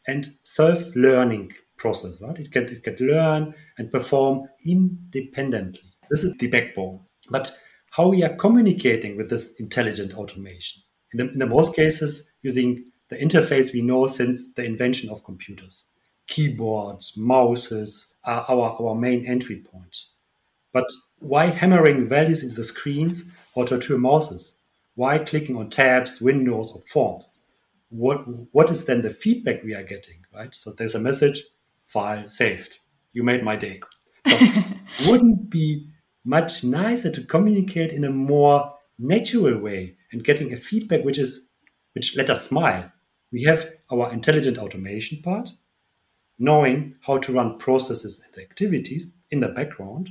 and 0.06 0.28
self-learning 0.42 1.52
process, 1.76 2.20
right? 2.20 2.38
It 2.38 2.52
can, 2.52 2.64
it 2.64 2.84
can 2.84 2.96
learn 3.06 3.54
and 3.78 3.90
perform 3.90 4.48
independently. 4.66 5.90
This 6.10 6.22
is 6.22 6.34
the 6.36 6.46
backbone. 6.48 7.00
But 7.30 7.56
how 7.90 8.08
we 8.08 8.22
are 8.22 8.34
communicating 8.36 9.16
with 9.16 9.30
this 9.30 9.54
intelligent 9.58 10.14
automation? 10.14 10.82
In 11.12 11.18
the, 11.18 11.32
in 11.32 11.38
the 11.38 11.46
most 11.46 11.74
cases, 11.74 12.30
using 12.44 12.84
the 13.08 13.16
interface 13.16 13.72
we 13.72 13.82
know 13.82 14.06
since 14.06 14.52
the 14.54 14.64
invention 14.64 15.10
of 15.10 15.24
computers. 15.24 15.84
Keyboards, 16.28 17.16
mouses 17.16 18.14
are 18.22 18.44
our, 18.48 18.80
our 18.80 18.94
main 18.94 19.26
entry 19.26 19.56
point. 19.56 20.04
But 20.72 20.86
why 21.18 21.46
hammering 21.46 22.08
values 22.08 22.42
into 22.42 22.56
the 22.56 22.64
screens 22.64 23.32
or 23.54 23.64
to 23.66 23.98
mouses? 23.98 24.58
Why 24.94 25.18
clicking 25.18 25.56
on 25.56 25.70
tabs, 25.70 26.20
windows, 26.20 26.70
or 26.72 26.82
forms? 26.82 27.40
What, 27.88 28.24
what 28.52 28.70
is 28.70 28.84
then 28.84 29.02
the 29.02 29.10
feedback 29.10 29.62
we 29.64 29.74
are 29.74 29.82
getting, 29.82 30.24
right? 30.34 30.54
So 30.54 30.72
there's 30.72 30.94
a 30.94 31.00
message, 31.00 31.44
file 31.86 32.28
saved. 32.28 32.78
You 33.12 33.22
made 33.22 33.42
my 33.42 33.56
day. 33.56 33.80
So 34.26 34.38
wouldn't 35.10 35.50
be 35.50 35.88
much 36.24 36.64
nicer 36.64 37.10
to 37.10 37.22
communicate 37.22 37.92
in 37.92 38.04
a 38.04 38.10
more 38.10 38.74
natural 38.98 39.58
way 39.58 39.96
and 40.12 40.24
getting 40.24 40.52
a 40.52 40.56
feedback 40.56 41.04
which 41.04 41.18
is 41.18 41.50
which 41.94 42.16
let 42.16 42.30
us 42.30 42.48
smile. 42.48 42.92
We 43.32 43.42
have 43.44 43.72
our 43.90 44.12
intelligent 44.12 44.58
automation 44.58 45.22
part, 45.22 45.50
knowing 46.38 46.96
how 47.06 47.18
to 47.18 47.32
run 47.32 47.58
processes 47.58 48.24
and 48.26 48.42
activities 48.42 49.12
in 49.30 49.40
the 49.40 49.48
background, 49.48 50.10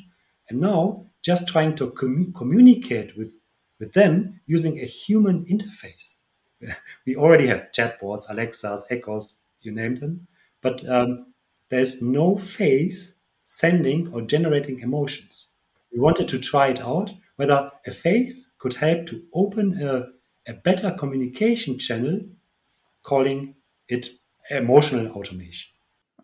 and 0.49 0.59
now 0.59 1.05
just 1.21 1.47
trying 1.47 1.75
to 1.75 1.91
com- 1.91 2.33
communicate 2.35 3.17
with, 3.17 3.35
with 3.79 3.93
them 3.93 4.41
using 4.45 4.79
a 4.79 4.85
human 4.85 5.45
interface. 5.45 6.15
We 7.05 7.15
already 7.15 7.47
have 7.47 7.71
chatbots, 7.77 8.29
Alexas, 8.29 8.85
Echoes, 8.89 9.39
you 9.61 9.71
name 9.71 9.95
them, 9.95 10.27
but 10.61 10.87
um, 10.87 11.33
there's 11.69 12.01
no 12.01 12.37
face 12.37 13.15
sending 13.45 14.13
or 14.13 14.21
generating 14.21 14.79
emotions. 14.79 15.47
We 15.91 15.99
wanted 15.99 16.27
to 16.29 16.39
try 16.39 16.67
it 16.67 16.81
out 16.81 17.11
whether 17.35 17.71
a 17.85 17.91
face 17.91 18.51
could 18.57 18.75
help 18.75 19.05
to 19.07 19.23
open 19.33 19.81
a 19.81 20.07
a 20.47 20.53
better 20.53 20.91
communication 20.91 21.77
channel, 21.79 22.21
calling 23.01 23.55
it 23.87 24.09
emotional 24.49 25.11
automation. 25.11 25.71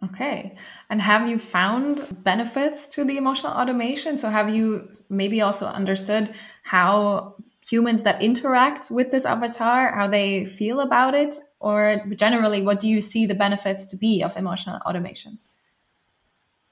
Okay. 0.03 0.55
And 0.89 1.01
have 1.01 1.27
you 1.29 1.37
found 1.37 2.23
benefits 2.23 2.87
to 2.89 3.03
the 3.03 3.17
emotional 3.17 3.51
automation? 3.51 4.17
So, 4.17 4.29
have 4.29 4.53
you 4.53 4.89
maybe 5.09 5.41
also 5.41 5.65
understood 5.65 6.33
how 6.63 7.35
humans 7.69 8.03
that 8.03 8.21
interact 8.21 8.89
with 8.89 9.11
this 9.11 9.25
avatar, 9.25 9.93
how 9.93 10.07
they 10.07 10.45
feel 10.45 10.79
about 10.79 11.15
it? 11.15 11.35
Or 11.59 12.01
generally, 12.15 12.61
what 12.61 12.79
do 12.79 12.87
you 12.87 13.01
see 13.01 13.25
the 13.25 13.35
benefits 13.35 13.85
to 13.87 13.97
be 13.97 14.23
of 14.23 14.37
emotional 14.37 14.79
automation? 14.85 15.37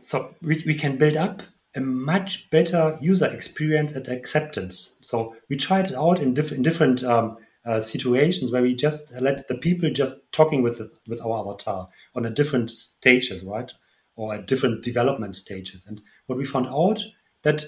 So, 0.01 0.33
we, 0.41 0.63
we 0.65 0.75
can 0.75 0.95
build 0.95 1.17
up 1.17 1.41
a 1.77 1.81
much 1.81 2.49
better 2.49 2.97
user 2.99 3.27
experience 3.27 3.91
and 3.91 4.07
acceptance. 4.07 4.97
So 5.01 5.35
we 5.47 5.55
tried 5.55 5.87
it 5.87 5.95
out 5.95 6.19
in, 6.19 6.33
diff- 6.33 6.51
in 6.51 6.63
different 6.63 7.03
um, 7.03 7.37
uh, 7.65 7.79
situations 7.81 8.51
where 8.51 8.63
we 8.63 8.73
just 8.73 9.11
let 9.21 9.47
the 9.47 9.55
people 9.55 9.91
just 9.91 10.31
talking 10.31 10.63
with 10.63 10.81
with 11.07 11.21
our 11.21 11.39
avatar 11.39 11.89
on 12.15 12.25
a 12.25 12.31
different 12.31 12.71
stages, 12.71 13.43
right, 13.43 13.71
or 14.15 14.33
at 14.33 14.47
different 14.47 14.83
development 14.83 15.35
stages. 15.35 15.85
And 15.85 16.01
what 16.25 16.37
we 16.37 16.45
found 16.45 16.67
out 16.67 17.03
that 17.43 17.65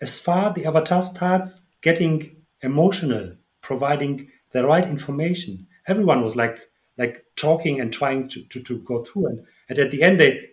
as 0.00 0.20
far 0.20 0.52
the 0.52 0.66
avatar 0.66 1.02
starts 1.02 1.70
getting 1.80 2.36
emotional, 2.60 3.36
providing 3.62 4.28
the 4.50 4.66
right 4.66 4.84
information, 4.84 5.66
everyone 5.86 6.22
was 6.22 6.36
like 6.36 6.58
like 6.98 7.24
talking 7.36 7.80
and 7.80 7.92
trying 7.92 8.28
to, 8.28 8.42
to, 8.44 8.62
to 8.62 8.78
go 8.80 9.02
through 9.02 9.26
and, 9.26 9.46
and 9.68 9.78
at 9.78 9.90
the 9.90 10.02
end 10.02 10.20
they 10.20 10.50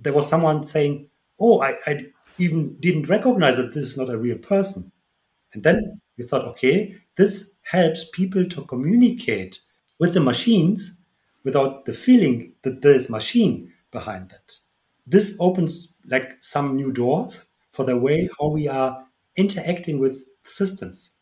there 0.00 0.12
was 0.14 0.26
someone 0.26 0.64
saying 0.64 1.06
oh 1.38 1.60
I, 1.60 1.76
I 1.86 2.06
even 2.38 2.76
didn't 2.80 3.08
recognize 3.08 3.56
that 3.56 3.74
this 3.74 3.84
is 3.84 3.98
not 3.98 4.10
a 4.10 4.18
real 4.18 4.38
person. 4.38 4.92
And 5.52 5.62
then 5.62 6.00
we 6.16 6.24
thought, 6.24 6.46
okay, 6.48 6.96
this 7.16 7.56
helps 7.62 8.08
people 8.10 8.46
to 8.48 8.64
communicate 8.64 9.60
with 9.98 10.14
the 10.14 10.20
machines 10.20 11.00
without 11.44 11.84
the 11.84 11.92
feeling 11.92 12.54
that 12.62 12.82
there 12.82 12.94
is 12.94 13.10
machine 13.10 13.72
behind 13.90 14.30
that. 14.30 14.58
This 15.06 15.36
opens 15.40 15.98
like 16.06 16.42
some 16.42 16.76
new 16.76 16.92
doors 16.92 17.46
for 17.72 17.84
the 17.84 17.98
way 17.98 18.28
how 18.40 18.48
we 18.48 18.68
are 18.68 19.06
interacting 19.36 19.98
with 19.98 20.24
systems. 20.44 21.12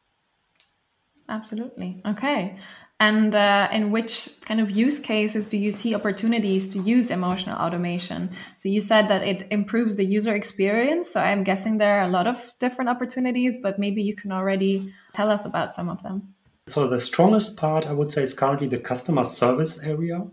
Absolutely. 1.29 2.03
Okay. 2.05 2.59
And 3.01 3.35
uh, 3.35 3.69
in 3.73 3.91
which 3.91 4.29
kind 4.43 4.61
of 4.61 4.71
use 4.71 4.99
cases 4.99 5.47
do 5.47 5.57
you 5.57 5.71
see 5.71 5.95
opportunities 5.95 6.69
to 6.69 6.83
use 6.83 7.11
emotional 7.11 7.59
automation? 7.59 8.31
So 8.59 8.69
you 8.69 8.83
said 8.83 9.09
that 9.09 9.23
it 9.23 9.47
improves 9.51 9.97
the 9.97 10.05
user 10.05 10.35
experience. 10.35 11.11
So 11.11 11.21
I'm 11.21 11.43
guessing 11.43 11.79
there 11.79 11.99
are 11.99 12.05
a 12.05 12.09
lot 12.11 12.27
of 12.27 12.53
different 12.59 12.91
opportunities, 12.91 13.57
but 13.63 13.79
maybe 13.79 14.03
you 14.03 14.15
can 14.15 14.31
already 14.31 14.93
tell 15.15 15.31
us 15.31 15.47
about 15.47 15.73
some 15.73 15.89
of 15.89 16.03
them. 16.03 16.35
So 16.67 16.87
the 16.89 17.01
strongest 17.01 17.57
part, 17.57 17.87
I 17.87 17.93
would 17.93 18.13
say, 18.13 18.23
is 18.23 18.35
currently 18.35 18.69
the 18.69 18.79
customer 18.79 19.25
service 19.25 19.83
area. 19.83 20.27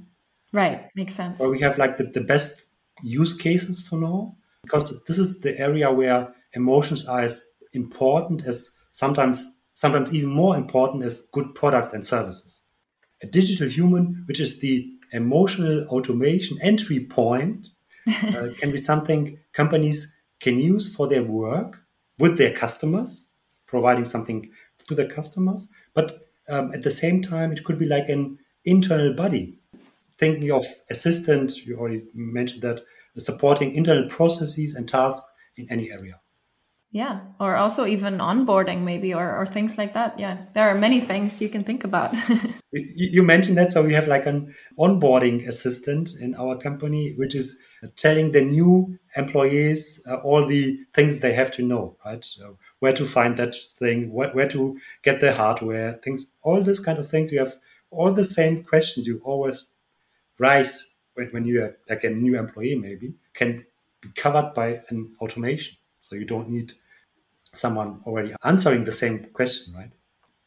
Right, 0.52 0.90
makes 0.94 1.14
sense. 1.14 1.40
Where 1.40 1.50
we 1.50 1.62
have 1.62 1.78
like 1.78 1.96
the, 1.96 2.04
the 2.04 2.22
best 2.22 2.68
use 3.02 3.34
cases 3.34 3.80
for 3.80 3.96
now, 3.96 4.36
because 4.64 5.04
this 5.06 5.18
is 5.18 5.40
the 5.40 5.58
area 5.58 5.90
where 5.90 6.34
emotions 6.52 7.08
are 7.08 7.22
as 7.22 7.48
important 7.72 8.46
as 8.46 8.72
sometimes 8.92 9.57
sometimes 9.78 10.12
even 10.12 10.32
more 10.32 10.58
important 10.58 11.04
as 11.04 11.22
good 11.32 11.54
products 11.54 11.94
and 11.94 12.04
services. 12.04 12.62
A 13.22 13.28
digital 13.28 13.70
human, 13.70 14.24
which 14.28 14.40
is 14.40 14.60
the 14.60 14.92
emotional 15.12 15.86
automation 15.90 16.58
entry 16.64 17.00
point, 17.00 17.68
uh, 18.08 18.48
can 18.58 18.72
be 18.72 18.80
something 18.80 19.38
companies 19.54 20.20
can 20.40 20.58
use 20.58 20.96
for 20.96 21.08
their 21.08 21.22
work 21.22 21.84
with 22.18 22.40
their 22.40 22.56
customers, 22.56 23.30
providing 23.68 24.06
something 24.06 24.50
to 24.88 24.96
their 24.96 25.08
customers. 25.08 25.68
But 25.94 26.22
um, 26.50 26.74
at 26.74 26.82
the 26.82 26.90
same 26.90 27.22
time, 27.22 27.52
it 27.52 27.64
could 27.64 27.78
be 27.78 27.86
like 27.86 28.10
an 28.10 28.40
internal 28.66 29.14
buddy. 29.14 29.60
Thinking 30.18 30.52
of 30.52 30.66
assistant, 30.90 31.68
you 31.68 31.78
already 31.78 32.04
mentioned 32.16 32.64
that, 32.64 32.82
supporting 33.20 33.74
internal 33.76 34.10
processes 34.10 34.74
and 34.76 34.88
tasks 34.88 35.28
in 35.56 35.68
any 35.72 35.92
area 35.92 36.20
yeah 36.92 37.20
or 37.40 37.56
also 37.56 37.86
even 37.86 38.18
onboarding 38.18 38.82
maybe 38.82 39.14
or, 39.14 39.36
or 39.36 39.46
things 39.46 39.78
like 39.78 39.94
that. 39.94 40.18
Yeah 40.20 40.38
there 40.54 40.70
are 40.70 40.76
many 40.76 41.00
things 41.00 41.42
you 41.42 41.50
can 41.50 41.64
think 41.64 41.84
about. 41.84 42.14
You 42.74 43.24
mentioned 43.24 43.58
that 43.58 43.72
so 43.72 43.82
we 43.82 43.94
have 43.94 44.08
like 44.08 44.26
an 44.26 44.54
onboarding 44.78 45.48
assistant 45.48 46.12
in 46.20 46.36
our 46.36 46.58
company 46.58 47.14
which 47.16 47.34
is 47.34 47.58
telling 47.96 48.34
the 48.34 48.42
new 48.42 49.00
employees 49.16 50.02
uh, 50.06 50.16
all 50.16 50.46
the 50.46 50.78
things 50.94 51.22
they 51.22 51.34
have 51.34 51.50
to 51.52 51.64
know 51.64 51.96
right? 52.06 52.24
So 52.24 52.58
where 52.80 52.94
to 52.94 53.06
find 53.06 53.38
that 53.38 53.56
thing 53.56 54.12
where, 54.12 54.32
where 54.32 54.50
to 54.50 54.78
get 55.02 55.22
the 55.22 55.34
hardware 55.34 55.94
things 56.04 56.30
all 56.44 56.62
this 56.62 56.80
kind 56.80 57.00
of 57.00 57.08
things. 57.08 57.32
You 57.32 57.40
have 57.40 57.56
all 57.90 58.12
the 58.12 58.26
same 58.26 58.64
questions 58.64 59.08
you 59.08 59.22
always 59.24 59.68
rise 60.40 60.96
when, 61.14 61.28
when 61.30 61.46
you're 61.46 61.78
like 61.90 62.04
a 62.04 62.10
new 62.10 62.38
employee 62.38 62.76
maybe 62.76 63.14
can 63.34 63.66
be 64.02 64.10
covered 64.16 64.54
by 64.54 64.82
an 64.90 65.16
automation 65.22 65.78
so 66.08 66.16
you 66.16 66.24
don't 66.24 66.50
need 66.50 66.72
someone 67.52 68.00
already 68.06 68.34
answering 68.46 68.86
the 68.86 68.92
same 68.94 69.26
question, 69.34 69.74
right? 69.74 69.92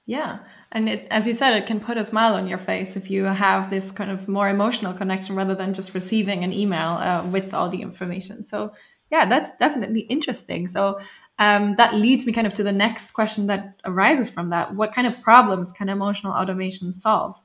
Yeah. 0.07 0.38
And 0.73 0.88
it, 0.88 1.07
as 1.11 1.27
you 1.27 1.35
said, 1.35 1.55
it 1.55 1.66
can 1.66 1.81
put 1.81 1.99
a 1.99 2.05
smile 2.05 2.35
on 2.35 2.49
your 2.49 2.59
face 2.59 2.96
if 2.96 3.11
you 3.11 3.25
have 3.25 3.68
this 3.68 3.92
kind 3.92 4.11
of 4.11 4.27
more 4.27 4.49
emotional 4.49 4.94
connection 4.94 5.37
rather 5.37 5.55
than 5.55 5.75
just 5.75 5.94
receiving 5.94 6.42
an 6.42 6.53
email 6.53 6.92
uh, 6.94 7.25
with 7.31 7.53
all 7.53 7.68
the 7.68 7.83
information. 7.83 8.42
So, 8.42 8.73
yeah, 9.11 9.27
that's 9.27 9.55
definitely 9.57 10.01
interesting. 10.01 10.66
So, 10.66 10.99
um, 11.38 11.77
that 11.77 11.94
leads 11.94 12.27
me 12.27 12.33
kind 12.33 12.46
of 12.46 12.55
to 12.55 12.62
the 12.62 12.73
next 12.73 13.11
question 13.12 13.46
that 13.49 13.81
arises 13.85 14.31
from 14.31 14.49
that. 14.49 14.75
What 14.75 14.94
kind 14.94 15.07
of 15.07 15.20
problems 15.23 15.73
can 15.73 15.88
emotional 15.88 16.33
automation 16.33 16.90
solve? 16.90 17.40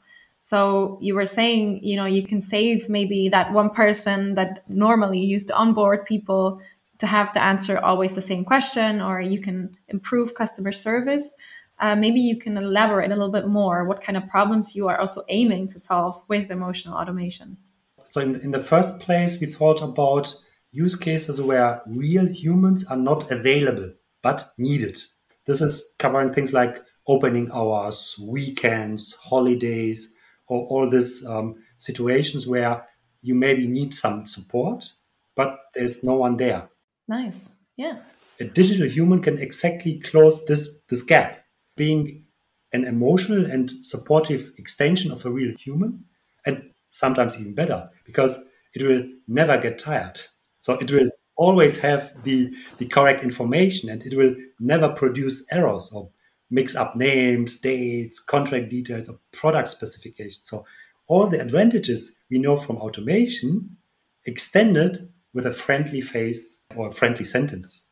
So 0.45 0.99
you 1.01 1.15
were 1.15 1.25
saying, 1.25 1.84
you 1.84 1.95
know, 1.95 2.06
you 2.06 2.21
can 2.21 2.39
save 2.39 2.88
maybe 2.88 3.30
that 3.30 3.51
one 3.51 3.71
person 3.71 4.36
that 4.36 4.63
normally 4.69 5.19
used 5.19 5.47
to 5.47 5.56
onboard 5.56 6.06
people 6.06 6.62
to 6.99 7.08
have 7.08 7.31
to 7.34 7.41
answer 7.41 7.77
always 7.79 8.13
the 8.13 8.21
same 8.21 8.45
question 8.45 9.01
or 9.01 9.19
you 9.21 9.41
can 9.41 9.75
improve 9.88 10.34
customer 10.34 10.71
service. 10.71 11.36
Uh, 11.79 11.95
maybe 11.95 12.19
you 12.19 12.38
can 12.38 12.58
elaborate 12.58 13.12
a 13.12 13.15
little 13.15 13.31
bit 13.31 13.47
more 13.47 13.86
what 13.86 14.01
kind 14.01 14.17
of 14.17 14.27
problems 14.29 14.75
you 14.75 14.88
are 14.88 14.99
also 14.99 15.23
aiming 15.27 15.67
to 15.67 15.79
solve 15.79 16.21
with 16.29 16.49
emotional 16.49 16.95
automation. 16.95 17.58
So 18.03 18.21
in, 18.21 18.36
in 18.36 18.51
the 18.51 18.63
first 18.63 18.99
place 18.99 19.39
we 19.41 19.47
thought 19.47 19.81
about 19.81 20.34
use 20.71 20.95
cases 20.95 21.41
where 21.41 21.81
real 21.88 22.27
humans 22.27 22.86
are 22.88 22.97
not 22.97 23.29
available 23.31 23.93
but 24.21 24.49
needed. 24.58 25.01
This 25.45 25.62
is 25.62 25.93
covering 25.99 26.34
things 26.34 26.53
like 26.53 26.81
opening 27.08 27.51
hours 27.51 28.15
weekends 28.21 29.13
holidays 29.15 30.12
or 30.47 30.65
all 30.67 30.89
these 30.89 31.25
um, 31.25 31.55
situations 31.77 32.47
where 32.47 32.86
you 33.21 33.36
maybe 33.36 33.67
need 33.67 33.93
some 33.93 34.25
support 34.25 34.93
but 35.36 35.58
there's 35.73 36.03
no 36.03 36.15
one 36.15 36.38
there 36.38 36.69
Nice. 37.07 37.55
Yeah. 37.77 37.99
A 38.39 38.45
digital 38.45 38.87
human 38.87 39.21
can 39.21 39.37
exactly 39.37 39.99
close 39.99 40.45
this, 40.45 40.81
this 40.89 41.01
gap, 41.01 41.43
being 41.77 42.25
an 42.73 42.83
emotional 42.85 43.45
and 43.45 43.71
supportive 43.81 44.51
extension 44.57 45.11
of 45.11 45.25
a 45.25 45.29
real 45.29 45.55
human, 45.57 46.03
and 46.45 46.71
sometimes 46.89 47.39
even 47.39 47.53
better, 47.53 47.89
because 48.05 48.43
it 48.73 48.83
will 48.83 49.03
never 49.27 49.57
get 49.57 49.79
tired. 49.79 50.19
So 50.59 50.73
it 50.73 50.91
will 50.91 51.09
always 51.37 51.77
have 51.79 52.13
the, 52.23 52.51
the 52.77 52.85
correct 52.87 53.23
information 53.23 53.89
and 53.89 54.03
it 54.03 54.15
will 54.15 54.35
never 54.59 54.89
produce 54.89 55.45
errors 55.51 55.91
or 55.93 56.09
mix 56.49 56.75
up 56.75 56.95
names, 56.95 57.59
dates, 57.59 58.19
contract 58.19 58.69
details, 58.69 59.09
or 59.09 59.19
product 59.31 59.69
specifications. 59.69 60.41
So 60.43 60.65
all 61.07 61.27
the 61.27 61.41
advantages 61.41 62.15
we 62.29 62.39
know 62.39 62.57
from 62.57 62.77
automation 62.77 63.77
extended 64.25 65.11
with 65.36 65.45
a 65.45 65.52
friendly 65.52 66.02
face 66.02 66.62
or 66.76 66.88
a 66.88 66.91
friendly 66.91 67.26
sentence. 67.26 67.88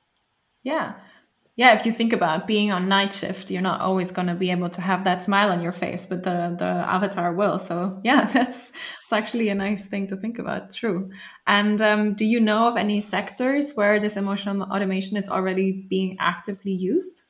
Yeah. 0.63 0.93
Yeah, 1.55 1.75
if 1.75 1.85
you 1.85 1.91
think 1.91 2.13
about 2.13 2.47
being 2.47 2.71
on 2.71 2.89
night 2.89 3.13
shift, 3.13 3.51
you're 3.51 3.61
not 3.61 3.81
always 3.81 4.09
going 4.11 4.27
to 4.27 4.33
be 4.33 4.49
able 4.49 4.69
to 4.69 4.81
have 4.81 5.03
that 5.03 5.21
smile 5.21 5.51
on 5.51 5.61
your 5.61 5.71
face, 5.71 6.03
but 6.07 6.23
the 6.23 6.55
the 6.57 6.65
avatar 6.65 7.31
will. 7.31 7.59
So 7.59 7.99
yeah, 8.03 8.25
that's 8.33 8.69
it's 8.69 9.13
actually 9.13 9.49
a 9.49 9.55
nice 9.55 9.85
thing 9.85 10.07
to 10.07 10.15
think 10.15 10.39
about. 10.39 10.71
True. 10.71 11.11
And 11.45 11.79
um, 11.79 12.15
do 12.15 12.25
you 12.25 12.39
know 12.39 12.67
of 12.67 12.75
any 12.75 13.01
sectors 13.01 13.73
where 13.73 13.99
this 13.99 14.17
emotional 14.17 14.63
automation 14.63 15.15
is 15.15 15.29
already 15.29 15.85
being 15.87 16.17
actively 16.19 16.71
used? 16.71 17.21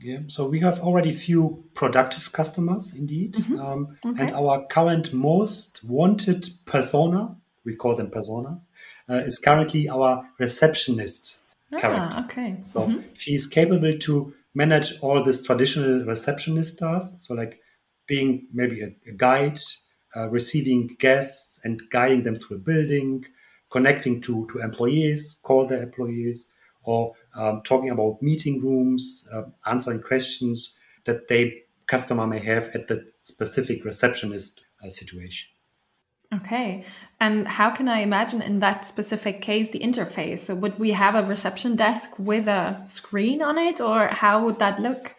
Yeah, 0.00 0.20
so 0.28 0.48
we 0.48 0.60
have 0.60 0.80
already 0.80 1.12
few 1.12 1.64
productive 1.74 2.32
customers 2.32 2.94
indeed, 2.96 3.36
mm 3.36 3.42
-hmm. 3.42 3.58
um, 3.60 3.96
okay. 4.04 4.22
and 4.22 4.30
our 4.32 4.66
current 4.66 5.12
most 5.12 5.80
wanted 5.84 6.48
persona, 6.64 7.36
we 7.64 7.76
call 7.76 7.96
them 7.96 8.10
persona, 8.10 8.60
is 9.08 9.38
currently 9.38 9.88
our 9.88 10.28
receptionist 10.38 11.38
ah, 11.72 11.78
character. 11.78 12.18
Okay. 12.24 12.56
So 12.66 12.80
mm-hmm. 12.80 13.00
she's 13.14 13.46
capable 13.46 13.98
to 13.98 14.34
manage 14.54 15.00
all 15.00 15.22
these 15.22 15.44
traditional 15.44 16.04
receptionist 16.04 16.78
tasks. 16.78 17.26
So 17.26 17.34
like 17.34 17.60
being 18.06 18.46
maybe 18.52 18.82
a, 18.82 18.94
a 19.06 19.12
guide, 19.12 19.60
uh, 20.16 20.28
receiving 20.28 20.96
guests 20.98 21.60
and 21.64 21.82
guiding 21.90 22.22
them 22.22 22.36
through 22.36 22.58
a 22.58 22.60
building, 22.60 23.24
connecting 23.70 24.20
to, 24.20 24.46
to 24.52 24.60
employees, 24.60 25.40
call 25.42 25.66
the 25.66 25.82
employees, 25.82 26.50
or 26.84 27.14
um, 27.34 27.62
talking 27.62 27.90
about 27.90 28.20
meeting 28.20 28.60
rooms, 28.60 29.26
uh, 29.32 29.44
answering 29.66 30.02
questions 30.02 30.76
that 31.04 31.28
they 31.28 31.62
customer 31.86 32.26
may 32.26 32.38
have 32.38 32.68
at 32.74 32.88
the 32.88 33.08
specific 33.20 33.84
receptionist 33.84 34.66
uh, 34.84 34.88
situation. 34.88 35.51
Okay. 36.32 36.84
And 37.20 37.46
how 37.46 37.70
can 37.70 37.88
I 37.88 38.00
imagine 38.00 38.40
in 38.42 38.60
that 38.60 38.86
specific 38.86 39.42
case 39.42 39.70
the 39.70 39.80
interface? 39.80 40.40
So, 40.40 40.54
would 40.54 40.78
we 40.78 40.92
have 40.92 41.14
a 41.14 41.22
reception 41.22 41.76
desk 41.76 42.18
with 42.18 42.48
a 42.48 42.80
screen 42.84 43.42
on 43.42 43.58
it, 43.58 43.80
or 43.80 44.06
how 44.08 44.44
would 44.44 44.58
that 44.58 44.80
look? 44.80 45.14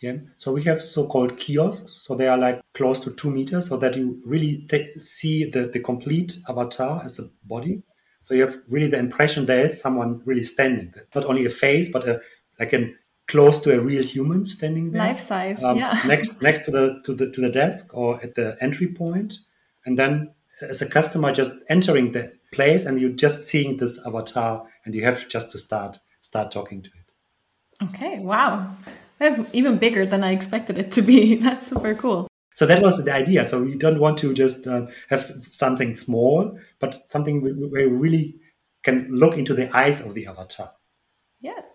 Yeah. 0.00 0.18
So, 0.36 0.52
we 0.52 0.62
have 0.64 0.82
so 0.82 1.08
called 1.08 1.38
kiosks. 1.38 1.92
So, 2.06 2.14
they 2.14 2.28
are 2.28 2.38
like 2.38 2.60
close 2.74 3.00
to 3.00 3.14
two 3.14 3.30
meters 3.30 3.68
so 3.68 3.78
that 3.78 3.96
you 3.96 4.20
really 4.26 4.68
see 4.98 5.48
the, 5.50 5.66
the 5.66 5.80
complete 5.80 6.38
avatar 6.48 7.02
as 7.04 7.18
a 7.18 7.24
body. 7.44 7.82
So, 8.20 8.34
you 8.34 8.42
have 8.42 8.58
really 8.68 8.88
the 8.88 8.98
impression 8.98 9.46
there 9.46 9.64
is 9.64 9.80
someone 9.80 10.20
really 10.24 10.44
standing 10.44 10.92
there. 10.94 11.06
Not 11.14 11.24
only 11.24 11.46
a 11.46 11.50
face, 11.50 11.90
but 11.90 12.06
a, 12.06 12.20
like 12.60 12.74
a 12.74 12.92
close 13.26 13.60
to 13.60 13.74
a 13.74 13.80
real 13.80 14.02
human 14.02 14.44
standing 14.46 14.90
there. 14.90 15.02
Life 15.02 15.20
size. 15.20 15.62
Um, 15.62 15.78
yeah. 15.78 16.00
next, 16.06 16.42
next 16.42 16.66
to 16.66 16.70
the, 16.70 17.00
to 17.04 17.14
the, 17.14 17.30
to 17.30 17.40
the 17.40 17.50
desk 17.50 17.94
or 17.94 18.22
at 18.22 18.34
the 18.34 18.56
entry 18.60 18.88
point 18.88 19.38
and 19.84 19.98
then 19.98 20.34
as 20.60 20.82
a 20.82 20.88
customer 20.88 21.32
just 21.32 21.54
entering 21.68 22.12
the 22.12 22.32
place 22.52 22.84
and 22.86 23.00
you're 23.00 23.10
just 23.10 23.46
seeing 23.46 23.76
this 23.76 24.04
avatar 24.06 24.66
and 24.84 24.94
you 24.94 25.04
have 25.04 25.28
just 25.28 25.52
to 25.52 25.58
start 25.58 25.98
start 26.20 26.50
talking 26.50 26.82
to 26.82 26.90
it. 26.90 27.84
Okay 27.84 28.18
wow. 28.18 28.70
That's 29.18 29.40
even 29.52 29.78
bigger 29.78 30.06
than 30.06 30.22
i 30.22 30.32
expected 30.32 30.78
it 30.78 30.92
to 30.92 31.02
be. 31.02 31.34
That's 31.46 31.66
super 31.66 31.94
cool. 31.94 32.28
So 32.54 32.66
that 32.66 32.82
was 32.82 33.04
the 33.04 33.12
idea. 33.12 33.44
So 33.44 33.62
we 33.62 33.76
don't 33.76 34.00
want 34.00 34.18
to 34.18 34.34
just 34.34 34.66
uh, 34.66 34.86
have 35.10 35.22
something 35.22 35.96
small 35.96 36.58
but 36.78 36.98
something 37.08 37.42
where 37.42 37.88
we 37.88 37.96
really 37.96 38.36
can 38.82 39.08
look 39.10 39.36
into 39.36 39.54
the 39.54 39.74
eyes 39.76 40.04
of 40.06 40.14
the 40.14 40.26
avatar 40.26 40.72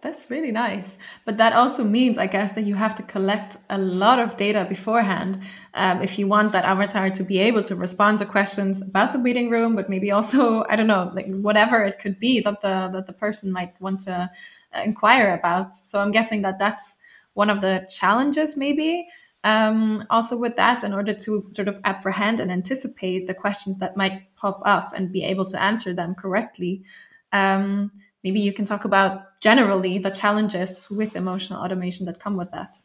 That's 0.04 0.30
really 0.30 0.52
nice. 0.52 0.98
But 1.24 1.38
that 1.38 1.54
also 1.54 1.86
means, 1.86 2.18
I 2.18 2.28
guess, 2.28 2.52
that 2.52 2.66
you 2.66 2.76
have 2.76 2.94
to 2.96 3.04
collect 3.04 3.56
a 3.70 3.78
lot 3.78 4.20
of 4.20 4.36
data 4.36 4.66
beforehand 4.68 5.40
um, 5.76 6.02
if 6.02 6.20
you 6.20 6.28
want 6.28 6.52
that 6.52 6.66
avatar 6.66 7.10
to 7.10 7.24
be 7.24 7.40
able 7.40 7.64
to 7.64 7.76
respond 7.78 8.20
to 8.20 8.26
questions 8.26 8.82
about 8.82 9.14
the 9.14 9.18
meeting 9.18 9.50
room, 9.50 9.78
but 9.78 9.90
maybe 9.90 10.12
also, 10.12 10.66
I 10.70 10.76
don't 10.76 10.88
know, 10.88 11.10
like 11.16 11.34
whatever 11.34 11.82
it 11.86 12.00
could 12.00 12.20
be 12.20 12.42
that 12.42 12.60
the 12.60 12.90
that 12.92 13.08
the 13.08 13.14
person 13.14 13.50
might 13.50 13.80
want 13.80 14.02
to 14.02 14.30
uh, 14.76 14.82
inquire 14.84 15.34
about. 15.34 15.74
So 15.74 16.02
I'm 16.02 16.12
guessing 16.12 16.42
that 16.42 16.60
that's 16.60 16.98
one 17.34 17.50
of 17.50 17.62
the 17.62 17.88
challenges, 17.90 18.58
maybe. 18.58 19.08
Um, 19.46 20.04
also, 20.10 20.38
with 20.38 20.58
that, 20.58 20.84
in 20.84 20.94
order 20.94 21.14
to 21.14 21.48
sort 21.52 21.70
of 21.70 21.80
apprehend 21.86 22.42
and 22.42 22.52
anticipate 22.52 23.28
the 23.28 23.34
questions 23.34 23.78
that 23.78 23.96
might 23.96 24.36
pop 24.36 24.62
up 24.66 24.92
and 24.94 25.14
be 25.14 25.24
able 25.24 25.46
to 25.46 25.62
answer 25.62 25.94
them 25.94 26.14
correctly. 26.14 26.84
Um, 27.32 27.92
maybe 28.24 28.40
you 28.40 28.54
can 28.54 28.66
talk 28.66 28.86
about 28.86 29.40
generally 29.42 29.98
the 29.98 30.10
challenges 30.10 30.90
with 30.90 31.16
emotional 31.16 31.62
automation 31.62 32.06
that 32.06 32.20
come 32.20 32.38
with 32.38 32.52
that. 32.52 32.78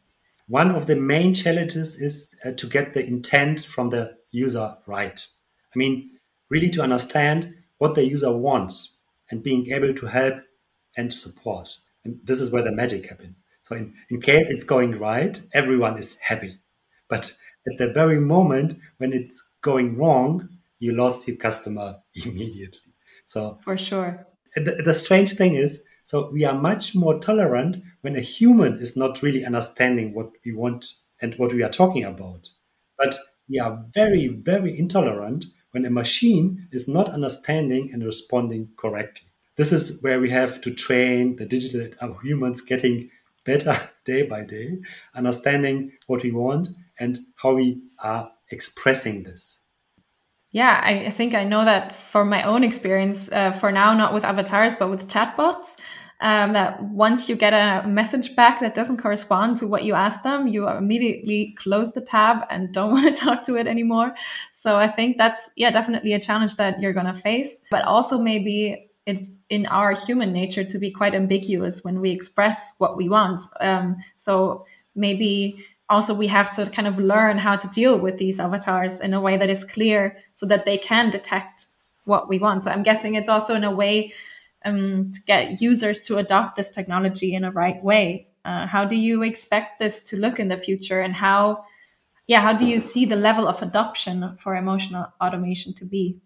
One 0.47 0.71
of 0.71 0.87
the 0.87 0.95
main 0.95 1.33
challenges 1.33 1.99
is 1.99 2.33
uh, 2.43 2.51
to 2.51 2.67
get 2.67 2.93
the 2.93 3.05
intent 3.05 3.63
from 3.63 3.91
the 3.91 4.17
user 4.31 4.77
right. 4.85 5.25
I 5.73 5.77
mean, 5.77 6.11
really 6.49 6.69
to 6.71 6.81
understand 6.81 7.55
what 7.77 7.95
the 7.95 8.03
user 8.03 8.35
wants 8.35 8.97
and 9.29 9.43
being 9.43 9.71
able 9.71 9.93
to 9.93 10.07
help 10.07 10.41
and 10.97 11.13
support. 11.13 11.77
And 12.03 12.19
this 12.23 12.41
is 12.41 12.51
where 12.51 12.63
the 12.63 12.71
magic 12.71 13.07
happens. 13.07 13.35
So, 13.63 13.75
in, 13.75 13.93
in 14.09 14.19
case 14.19 14.49
it's 14.49 14.63
going 14.63 14.97
right, 14.97 15.39
everyone 15.53 15.99
is 15.99 16.17
happy. 16.17 16.57
But 17.07 17.33
at 17.71 17.77
the 17.77 17.93
very 17.93 18.19
moment 18.19 18.79
when 18.97 19.13
it's 19.13 19.51
going 19.61 19.97
wrong, 19.97 20.49
you 20.79 20.93
lost 20.93 21.27
your 21.27 21.37
customer 21.37 21.97
immediately. 22.15 22.93
So, 23.25 23.59
for 23.63 23.77
sure 23.77 24.25
the, 24.55 24.81
the 24.85 24.93
strange 24.93 25.33
thing 25.33 25.55
is, 25.55 25.83
so 26.03 26.31
we 26.31 26.43
are 26.43 26.59
much 26.59 26.95
more 26.95 27.19
tolerant 27.19 27.83
when 28.01 28.15
a 28.15 28.21
human 28.21 28.79
is 28.79 28.97
not 28.97 29.21
really 29.21 29.45
understanding 29.45 30.13
what 30.13 30.31
we 30.43 30.53
want 30.53 30.85
and 31.21 31.35
what 31.35 31.53
we 31.53 31.63
are 31.63 31.69
talking 31.69 32.03
about. 32.03 32.49
But 32.97 33.17
we 33.47 33.59
are 33.59 33.85
very, 33.93 34.27
very 34.27 34.77
intolerant 34.77 35.45
when 35.71 35.85
a 35.85 35.89
machine 35.89 36.67
is 36.71 36.87
not 36.87 37.09
understanding 37.09 37.91
and 37.93 38.03
responding 38.03 38.69
correctly. 38.77 39.29
This 39.55 39.71
is 39.71 40.01
where 40.01 40.19
we 40.19 40.29
have 40.29 40.61
to 40.61 40.73
train 40.73 41.35
the 41.35 41.45
digital 41.45 41.89
uh, 41.99 42.13
humans 42.23 42.61
getting 42.61 43.09
better 43.45 43.89
day 44.05 44.23
by 44.23 44.43
day, 44.43 44.79
understanding 45.13 45.91
what 46.07 46.23
we 46.23 46.31
want 46.31 46.69
and 46.99 47.19
how 47.35 47.53
we 47.55 47.81
are 48.01 48.31
expressing 48.49 49.23
this. 49.23 49.61
Yeah, 50.51 50.81
I, 50.83 51.11
think 51.11 51.35
I 51.35 51.43
know 51.43 51.63
that 51.63 51.93
from 51.93 52.29
my 52.29 52.41
own 52.41 52.63
experience, 52.63 53.31
uh, 53.31 53.51
for 53.51 53.71
now, 53.71 53.93
not 53.93 54.13
with 54.13 54.25
avatars, 54.25 54.75
but 54.75 54.89
with 54.89 55.07
chatbots. 55.07 55.77
Um, 56.21 56.51
that 56.51 56.83
once 56.83 57.29
you 57.29 57.37
get 57.37 57.53
a 57.53 57.87
message 57.87 58.35
back 58.35 58.59
that 58.59 58.75
doesn't 58.75 58.97
correspond 58.97 59.55
to 59.57 59.67
what 59.67 59.85
you 59.85 59.93
asked 59.93 60.23
them, 60.23 60.47
you 60.47 60.67
immediately 60.67 61.55
close 61.57 61.93
the 61.93 62.01
tab 62.01 62.45
and 62.49 62.73
don't 62.73 62.91
want 62.93 63.15
to 63.15 63.21
talk 63.21 63.43
to 63.43 63.55
it 63.55 63.67
anymore. 63.67 64.13
So 64.51 64.75
I 64.75 64.87
think 64.87 65.17
that's, 65.17 65.49
yeah, 65.55 65.71
definitely 65.71 66.13
a 66.13 66.19
challenge 66.19 66.57
that 66.57 66.81
you're 66.81 66.91
going 66.91 67.05
to 67.05 67.13
face. 67.13 67.61
But 67.71 67.85
also, 67.85 68.17
maybe 68.19 68.89
it's 69.05 69.39
in 69.49 69.65
our 69.67 69.93
human 69.93 70.33
nature 70.33 70.65
to 70.65 70.77
be 70.77 70.91
quite 70.91 71.15
ambiguous 71.15 71.83
when 71.83 72.01
we 72.01 72.11
express 72.11 72.73
what 72.79 72.97
we 72.97 73.07
want. 73.07 73.41
Um, 73.61 73.95
so 74.15 74.65
maybe 74.95 75.65
also 75.89 76.13
we 76.13 76.27
have 76.27 76.55
to 76.55 76.69
kind 76.69 76.87
of 76.87 76.99
learn 76.99 77.37
how 77.37 77.55
to 77.55 77.67
deal 77.69 77.97
with 77.97 78.17
these 78.17 78.39
avatars 78.39 78.99
in 78.99 79.13
a 79.13 79.21
way 79.21 79.37
that 79.37 79.49
is 79.49 79.63
clear 79.63 80.17
so 80.33 80.45
that 80.45 80.65
they 80.65 80.77
can 80.77 81.09
detect 81.09 81.65
what 82.05 82.29
we 82.29 82.39
want. 82.39 82.63
So 82.63 82.71
i'm 82.71 82.83
guessing 82.83 83.15
it's 83.15 83.29
also 83.29 83.55
in 83.55 83.63
a 83.63 83.71
way 83.71 84.13
um, 84.65 85.11
to 85.11 85.19
get 85.25 85.61
users 85.61 85.99
to 86.07 86.17
adopt 86.17 86.55
this 86.55 86.69
technology 86.69 87.33
in 87.33 87.43
a 87.43 87.51
right 87.51 87.81
way. 87.83 88.27
Uh, 88.45 88.67
how 88.67 88.85
do 88.85 88.95
you 88.95 89.23
expect 89.23 89.79
this 89.79 90.01
to 90.01 90.17
look 90.17 90.39
in 90.39 90.47
the 90.47 90.57
future 90.57 91.01
and 91.01 91.13
how 91.13 91.65
yeah 92.27 92.41
how 92.41 92.53
do 92.53 92.65
you 92.65 92.79
see 92.79 93.05
the 93.05 93.15
level 93.15 93.47
of 93.47 93.61
adoption 93.61 94.35
for 94.37 94.55
emotional 94.55 95.07
automation 95.21 95.73
to 95.73 95.85
be? 95.85 96.17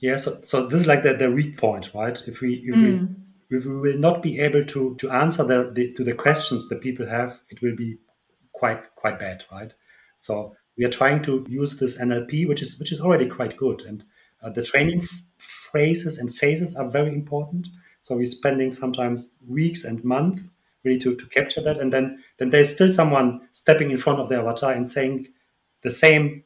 Yeah 0.00 0.16
so, 0.16 0.40
so 0.42 0.66
this 0.66 0.82
is 0.82 0.86
like 0.86 1.02
the, 1.02 1.14
the 1.14 1.30
weak 1.30 1.56
point 1.56 1.90
right? 1.94 2.20
If 2.26 2.40
we 2.40 2.54
if 2.54 2.74
mm. 2.74 3.16
we 3.50 3.56
if 3.56 3.66
we 3.66 3.80
will 3.80 3.98
not 3.98 4.22
be 4.22 4.40
able 4.40 4.64
to 4.64 4.94
to 4.96 5.10
answer 5.10 5.44
the, 5.44 5.70
the 5.72 5.92
to 5.92 6.04
the 6.04 6.14
questions 6.14 6.68
that 6.68 6.80
people 6.80 7.06
have 7.06 7.40
it 7.48 7.62
will 7.62 7.76
be 7.76 7.98
quite 8.54 8.94
quite 8.94 9.18
bad, 9.18 9.44
right? 9.52 9.72
So 10.18 10.56
we 10.78 10.84
are 10.84 10.90
trying 10.90 11.22
to 11.24 11.44
use 11.48 11.78
this 11.78 11.98
NLP, 11.98 12.46
which 12.46 12.62
is 12.62 12.78
which 12.78 12.92
is 12.92 13.00
already 13.00 13.28
quite 13.28 13.56
good, 13.56 13.82
and 13.82 14.04
uh, 14.42 14.50
the 14.50 14.64
training 14.64 15.00
f- 15.02 15.24
phrases 15.38 16.18
and 16.18 16.34
phases 16.34 16.76
are 16.76 16.88
very 16.88 17.12
important. 17.14 17.68
So 18.00 18.16
we're 18.16 18.26
spending 18.26 18.72
sometimes 18.72 19.34
weeks 19.46 19.84
and 19.84 20.04
months 20.04 20.42
really 20.84 20.98
to, 21.00 21.16
to 21.16 21.26
capture 21.26 21.60
that, 21.62 21.78
and 21.78 21.92
then 21.92 22.22
then 22.38 22.50
there's 22.50 22.72
still 22.74 22.90
someone 22.90 23.48
stepping 23.52 23.90
in 23.90 23.96
front 23.98 24.20
of 24.20 24.28
the 24.28 24.38
avatar 24.38 24.72
and 24.72 24.88
saying 24.88 25.28
the 25.82 25.90
same 25.90 26.44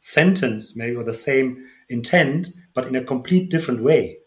sentence, 0.00 0.76
maybe 0.76 0.96
or 0.96 1.04
the 1.04 1.14
same 1.14 1.66
intent, 1.88 2.48
but 2.74 2.86
in 2.86 2.96
a 2.96 3.04
complete 3.04 3.50
different 3.50 3.82
way. 3.82 4.18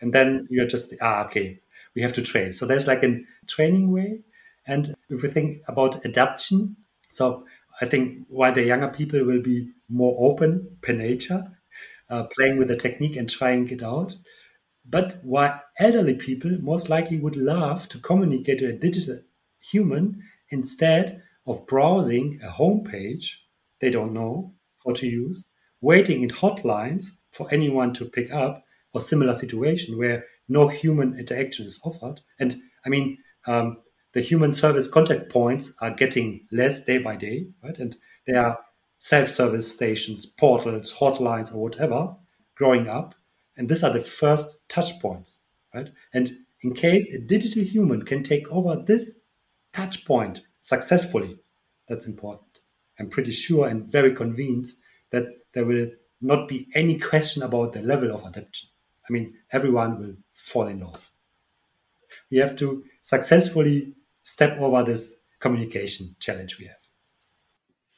And 0.00 0.12
then 0.12 0.46
you're 0.50 0.66
just 0.66 0.94
ah 1.00 1.24
okay, 1.26 1.60
we 1.94 2.02
have 2.02 2.12
to 2.14 2.22
train. 2.22 2.52
So 2.52 2.66
there's 2.66 2.86
like 2.86 3.02
a 3.02 3.20
training 3.46 3.92
way, 3.92 4.22
and 4.66 4.94
if 5.08 5.22
we 5.22 5.28
think 5.28 5.62
about 5.68 6.04
adaptation, 6.04 6.76
so 7.12 7.44
I 7.80 7.86
think 7.86 8.26
while 8.28 8.52
the 8.52 8.62
younger 8.62 8.88
people 8.88 9.24
will 9.24 9.42
be 9.42 9.70
more 9.88 10.16
open 10.18 10.78
per 10.82 10.92
nature, 10.92 11.44
uh, 12.10 12.24
playing 12.24 12.58
with 12.58 12.68
the 12.68 12.76
technique 12.76 13.16
and 13.16 13.28
trying 13.28 13.68
it 13.68 13.82
out. 13.82 14.16
But 14.84 15.18
while 15.22 15.62
elderly 15.78 16.14
people 16.14 16.58
most 16.60 16.88
likely 16.88 17.18
would 17.20 17.36
love 17.36 17.88
to 17.90 17.98
communicate 17.98 18.58
to 18.60 18.68
a 18.68 18.72
digital 18.72 19.20
human 19.60 20.22
instead 20.50 21.22
of 21.46 21.66
browsing 21.66 22.40
a 22.42 22.48
homepage 22.50 23.32
they 23.80 23.90
don't 23.90 24.12
know 24.12 24.54
how 24.84 24.92
to 24.94 25.06
use, 25.06 25.50
waiting 25.80 26.22
in 26.22 26.30
hotlines 26.30 27.10
for 27.30 27.48
anyone 27.52 27.92
to 27.94 28.04
pick 28.06 28.32
up, 28.32 28.64
or 28.92 29.00
similar 29.00 29.34
situation 29.34 29.98
where 29.98 30.24
no 30.48 30.68
human 30.68 31.18
interaction 31.18 31.66
is 31.66 31.80
offered. 31.84 32.20
And 32.40 32.56
I 32.84 32.88
mean, 32.88 33.18
um, 33.46 33.78
the 34.12 34.20
human 34.20 34.52
service 34.52 34.88
contact 34.88 35.30
points 35.30 35.74
are 35.80 35.90
getting 35.90 36.46
less 36.50 36.84
day 36.84 36.98
by 36.98 37.16
day, 37.16 37.48
right? 37.62 37.78
And 37.78 37.96
there 38.26 38.44
are 38.44 38.58
self-service 38.98 39.72
stations, 39.72 40.26
portals, 40.26 40.94
hotlines, 40.94 41.54
or 41.54 41.62
whatever 41.62 42.16
growing 42.54 42.88
up. 42.88 43.14
And 43.56 43.68
these 43.68 43.84
are 43.84 43.92
the 43.92 44.00
first 44.00 44.68
touch 44.68 45.00
points, 45.00 45.42
right? 45.74 45.90
And 46.12 46.30
in 46.62 46.74
case 46.74 47.12
a 47.12 47.20
digital 47.20 47.62
human 47.62 48.04
can 48.04 48.22
take 48.22 48.48
over 48.48 48.76
this 48.76 49.20
touch 49.72 50.04
point 50.04 50.42
successfully, 50.60 51.38
that's 51.88 52.06
important. 52.06 52.60
I'm 52.98 53.08
pretty 53.08 53.32
sure 53.32 53.68
and 53.68 53.86
very 53.86 54.14
convinced 54.14 54.80
that 55.10 55.26
there 55.54 55.64
will 55.64 55.90
not 56.20 56.48
be 56.48 56.68
any 56.74 56.98
question 56.98 57.42
about 57.42 57.72
the 57.72 57.82
level 57.82 58.12
of 58.12 58.24
adaptation. 58.24 58.70
I 59.08 59.12
mean, 59.12 59.34
everyone 59.52 60.00
will 60.00 60.16
fall 60.32 60.66
in 60.66 60.80
love. 60.80 61.12
We 62.30 62.38
have 62.38 62.56
to 62.56 62.84
successfully 63.02 63.94
step 64.28 64.60
over 64.60 64.84
this 64.84 65.16
communication 65.40 66.14
challenge 66.20 66.58
we 66.58 66.66
have. 66.66 66.76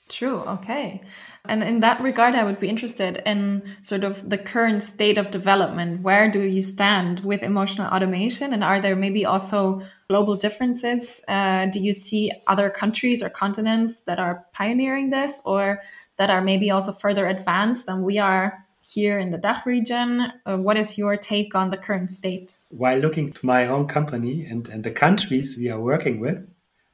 True. 0.08 0.38
Okay. 0.40 1.02
And 1.44 1.62
in 1.62 1.80
that 1.80 2.00
regard, 2.00 2.34
I 2.34 2.44
would 2.44 2.60
be 2.60 2.68
interested 2.68 3.22
in 3.26 3.62
sort 3.82 4.04
of 4.04 4.28
the 4.28 4.38
current 4.38 4.82
state 4.82 5.18
of 5.18 5.30
development. 5.30 6.02
Where 6.02 6.30
do 6.30 6.40
you 6.40 6.62
stand 6.62 7.20
with 7.20 7.42
emotional 7.42 7.92
automation? 7.92 8.52
And 8.52 8.62
are 8.62 8.80
there 8.80 8.96
maybe 8.96 9.24
also 9.24 9.82
global 10.08 10.36
differences? 10.36 11.24
Uh, 11.26 11.66
do 11.66 11.78
you 11.80 11.92
see 11.92 12.32
other 12.46 12.70
countries 12.70 13.22
or 13.22 13.30
continents 13.30 14.02
that 14.02 14.18
are 14.18 14.46
pioneering 14.52 15.10
this 15.10 15.42
or 15.44 15.80
that 16.16 16.30
are 16.30 16.42
maybe 16.42 16.70
also 16.70 16.92
further 16.92 17.26
advanced 17.26 17.86
than 17.86 18.02
we 18.02 18.18
are 18.18 18.66
here 18.92 19.18
in 19.18 19.30
the 19.30 19.38
DACH 19.38 19.66
region. 19.66 20.32
Uh, 20.44 20.56
what 20.56 20.76
is 20.76 20.98
your 20.98 21.16
take 21.16 21.54
on 21.54 21.70
the 21.70 21.76
current 21.76 22.10
state? 22.10 22.56
While 22.68 22.98
looking 22.98 23.32
to 23.32 23.46
my 23.46 23.66
own 23.66 23.86
company 23.86 24.44
and, 24.44 24.68
and 24.68 24.84
the 24.84 24.90
countries 24.90 25.56
we 25.58 25.70
are 25.70 25.80
working 25.80 26.20
with, 26.20 26.48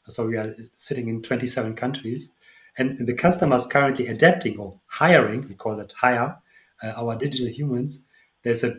so 0.08 0.26
we 0.26 0.36
are 0.36 0.54
sitting 0.76 1.08
in 1.08 1.22
27 1.22 1.74
countries, 1.74 2.30
and 2.78 3.06
the 3.06 3.14
customers 3.14 3.66
currently 3.66 4.06
adapting 4.06 4.58
or 4.58 4.78
hiring, 4.86 5.48
we 5.48 5.54
call 5.54 5.76
that 5.76 5.92
hire, 5.92 6.38
uh, 6.82 6.92
our 6.96 7.16
digital 7.16 7.48
humans, 7.48 8.06
there's 8.42 8.62
a, 8.62 8.76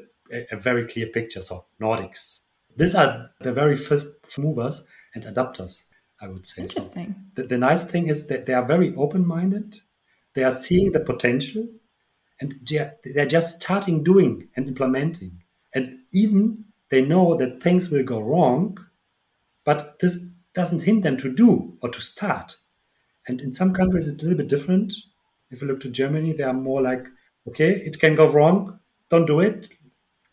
a 0.51 0.55
very 0.55 0.87
clear 0.87 1.07
picture. 1.07 1.41
So 1.41 1.65
Nordics. 1.81 2.41
These 2.75 2.93
are 2.93 3.31
the 3.39 3.51
very 3.51 3.75
first 3.75 4.37
movers 4.37 4.85
and 5.15 5.23
adapters, 5.23 5.85
I 6.21 6.27
would 6.27 6.45
say. 6.45 6.61
Interesting. 6.61 7.15
So 7.35 7.41
the, 7.41 7.47
the 7.47 7.57
nice 7.57 7.83
thing 7.83 8.07
is 8.07 8.27
that 8.27 8.45
they 8.45 8.53
are 8.53 8.65
very 8.65 8.95
open 8.95 9.25
minded. 9.25 9.79
They 10.35 10.43
are 10.43 10.51
seeing 10.51 10.91
the 10.91 10.99
potential 10.99 11.67
and 12.39 12.55
they're 13.03 13.25
just 13.25 13.61
starting 13.61 14.03
doing 14.03 14.49
and 14.55 14.67
implementing. 14.67 15.43
And 15.73 15.99
even 16.13 16.65
they 16.89 17.01
know 17.01 17.35
that 17.35 17.61
things 17.61 17.89
will 17.89 18.03
go 18.03 18.19
wrong, 18.21 18.77
but 19.65 19.99
this 19.99 20.31
doesn't 20.53 20.83
hinder 20.83 21.09
them 21.09 21.17
to 21.17 21.33
do 21.33 21.77
or 21.81 21.89
to 21.89 22.01
start. 22.01 22.57
And 23.27 23.41
in 23.41 23.51
some 23.51 23.73
countries, 23.73 24.07
it's 24.07 24.23
a 24.23 24.25
little 24.25 24.37
bit 24.37 24.47
different. 24.49 24.93
If 25.51 25.61
you 25.61 25.67
look 25.67 25.81
to 25.81 25.89
Germany, 25.89 26.33
they 26.33 26.43
are 26.43 26.53
more 26.53 26.81
like, 26.81 27.05
okay, 27.47 27.71
it 27.71 27.99
can 27.99 28.15
go 28.15 28.29
wrong, 28.29 28.79
don't 29.09 29.25
do 29.25 29.39
it. 29.39 29.69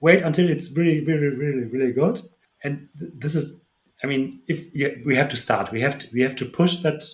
Wait 0.01 0.23
until 0.23 0.49
it's 0.49 0.77
really, 0.77 1.05
really, 1.05 1.29
really, 1.29 1.65
really 1.65 1.93
good. 1.93 2.21
And 2.63 2.89
th- 2.99 3.13
this 3.17 3.35
is 3.35 3.61
I 4.03 4.07
mean, 4.07 4.43
if 4.47 4.67
we 5.07 5.15
have 5.17 5.31
to 5.31 5.37
start, 5.37 5.73
we 5.73 5.81
have 5.81 5.99
to 5.99 6.09
we 6.13 6.21
have 6.21 6.37
to 6.37 6.45
push 6.45 6.77
that, 6.83 7.05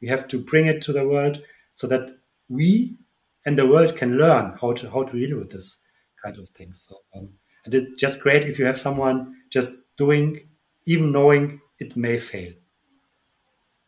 we 0.00 0.08
have 0.08 0.26
to 0.28 0.38
bring 0.42 0.66
it 0.66 0.82
to 0.82 0.92
the 0.92 1.06
world 1.06 1.42
so 1.74 1.86
that 1.86 2.18
we 2.48 2.96
and 3.44 3.58
the 3.58 3.66
world 3.66 3.96
can 3.96 4.16
learn 4.16 4.56
how 4.60 4.72
to 4.72 4.90
how 4.90 5.02
to 5.04 5.12
deal 5.12 5.38
with 5.38 5.50
this 5.50 5.80
kind 6.22 6.38
of 6.38 6.48
things. 6.50 6.86
So 6.88 6.96
um, 7.14 7.30
and 7.64 7.74
it's 7.74 8.00
just 8.00 8.22
great 8.22 8.44
if 8.44 8.58
you 8.58 8.64
have 8.66 8.78
someone 8.78 9.34
just 9.50 9.96
doing, 9.96 10.48
even 10.86 11.12
knowing 11.12 11.60
it 11.78 11.96
may 11.96 12.18
fail. 12.18 12.52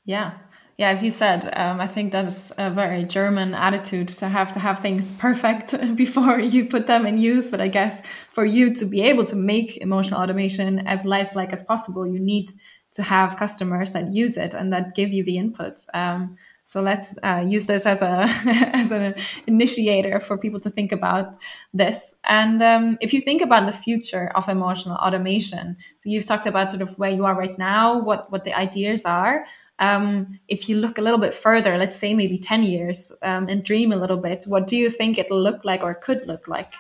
Yeah, 0.05 0.33
yeah. 0.77 0.89
As 0.89 1.03
you 1.03 1.11
said, 1.11 1.51
um, 1.57 1.81
I 1.81 1.87
think 1.87 2.13
that 2.13 2.27
is 2.27 2.53
a 2.59 2.71
very 2.71 3.05
German 3.05 3.55
attitude 3.55 4.09
to 4.09 4.29
have 4.29 4.53
to 4.53 4.59
have 4.59 4.81
things 4.81 5.11
perfect 5.27 5.75
before 5.97 6.39
you 6.39 6.67
put 6.67 6.87
them 6.87 7.07
in 7.07 7.19
use. 7.19 7.51
But 7.51 7.61
I 7.61 7.69
guess 7.69 8.03
for 8.31 8.45
you 8.45 8.75
to 8.75 8.85
be 8.85 9.03
able 9.03 9.25
to 9.27 9.37
make 9.37 9.79
emotional 9.79 10.21
automation 10.21 10.87
as 10.87 11.05
lifelike 11.05 11.53
as 11.53 11.63
possible, 11.63 12.07
you 12.07 12.19
need 12.19 12.51
to 12.95 13.03
have 13.03 13.37
customers 13.37 13.93
that 13.93 14.13
use 14.13 14.37
it 14.37 14.53
and 14.53 14.73
that 14.73 14.95
give 14.95 15.11
you 15.11 15.25
the 15.25 15.39
input. 15.39 15.81
Um, 15.95 16.37
so 16.65 16.81
let's 16.81 17.19
uh, 17.23 17.45
use 17.47 17.67
this 17.67 17.85
as 17.85 18.01
a 18.03 18.25
as 18.73 18.93
an 18.93 19.15
initiator 19.47 20.21
for 20.21 20.39
people 20.39 20.61
to 20.61 20.71
think 20.71 20.91
about 20.91 21.37
this. 21.75 22.17
And 22.25 22.63
um, 22.63 22.99
if 23.01 23.13
you 23.13 23.21
think 23.21 23.43
about 23.43 23.67
the 23.67 23.77
future 23.77 24.31
of 24.35 24.49
emotional 24.49 24.97
automation, 24.97 25.77
so 25.99 26.09
you've 26.09 26.27
talked 26.27 26.47
about 26.47 26.71
sort 26.71 26.83
of 26.83 26.99
where 26.99 27.11
you 27.11 27.25
are 27.25 27.35
right 27.35 27.59
now, 27.59 28.01
what 28.01 28.31
what 28.33 28.45
the 28.45 28.55
ideas 28.55 29.05
are. 29.05 29.45
Um, 29.79 30.39
if 30.49 30.69
you 30.69 30.77
look 30.77 30.97
a 30.97 31.03
little 31.03 31.19
bit 31.19 31.35
further, 31.35 31.77
let's 31.77 31.99
say 31.99 32.15
maybe 32.15 32.39
ten 32.39 32.63
years, 32.63 33.13
um, 33.23 33.49
and 33.49 33.63
dream 33.63 33.93
a 33.93 33.97
little 33.97 34.19
bit, 34.19 34.45
what 34.47 34.67
do 34.67 34.77
you 34.77 34.89
think 34.89 35.19
it'll 35.19 35.43
look 35.43 35.65
like 35.65 35.83
or 35.83 35.93
could 35.95 36.27
look 36.27 36.49
like? 36.49 36.73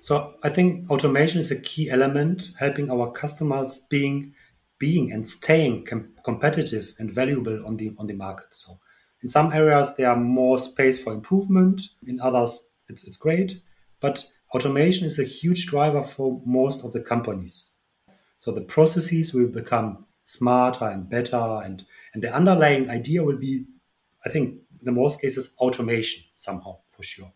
So 0.00 0.34
I 0.44 0.50
think 0.50 0.88
automation 0.90 1.40
is 1.40 1.50
a 1.50 1.60
key 1.60 1.90
element 1.90 2.52
helping 2.58 2.90
our 2.90 3.10
customers 3.10 3.78
being 3.90 4.34
being 4.78 5.12
and 5.12 5.26
staying 5.26 5.84
com- 5.84 6.10
competitive 6.24 6.94
and 6.98 7.12
valuable 7.12 7.66
on 7.66 7.76
the 7.76 7.92
on 7.98 8.06
the 8.06 8.14
market. 8.14 8.54
So 8.54 8.78
in 9.22 9.28
some 9.28 9.52
areas, 9.52 9.94
there 9.96 10.08
are 10.08 10.16
more 10.16 10.58
space 10.58 11.02
for 11.02 11.12
improvement. 11.12 11.82
In 12.06 12.20
others, 12.20 12.68
it's, 12.88 13.04
it's 13.04 13.16
great. 13.16 13.60
But 14.00 14.24
automation 14.54 15.06
is 15.06 15.18
a 15.18 15.24
huge 15.24 15.66
driver 15.66 16.02
for 16.02 16.40
most 16.46 16.84
of 16.84 16.92
the 16.92 17.00
companies. 17.00 17.72
So 18.38 18.50
the 18.52 18.62
processes 18.62 19.34
will 19.34 19.48
become 19.48 20.06
smarter 20.24 20.86
and 20.86 21.08
better. 21.08 21.60
And, 21.62 21.84
and 22.14 22.22
the 22.22 22.34
underlying 22.34 22.88
idea 22.88 23.22
will 23.22 23.36
be, 23.36 23.66
I 24.24 24.30
think, 24.30 24.60
in 24.84 24.94
most 24.94 25.20
cases, 25.20 25.54
automation 25.58 26.24
somehow, 26.36 26.78
for 26.88 27.02
sure. 27.02 27.32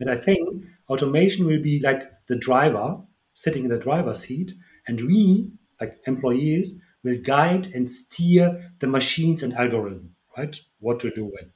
And 0.00 0.10
I 0.10 0.16
think 0.16 0.64
automation 0.88 1.46
will 1.46 1.62
be 1.62 1.78
like 1.80 2.10
the 2.26 2.36
driver 2.36 3.00
sitting 3.34 3.64
in 3.64 3.70
the 3.70 3.78
driver's 3.78 4.20
seat. 4.20 4.54
And 4.88 5.00
we, 5.02 5.52
like 5.80 5.98
employees, 6.06 6.80
will 7.04 7.18
guide 7.18 7.66
and 7.66 7.88
steer 7.88 8.72
the 8.80 8.88
machines 8.88 9.44
and 9.44 9.54
algorithm 9.54 10.16
right? 10.38 10.60
What 10.80 11.00
to 11.00 11.10
do 11.10 11.24
when. 11.24 11.52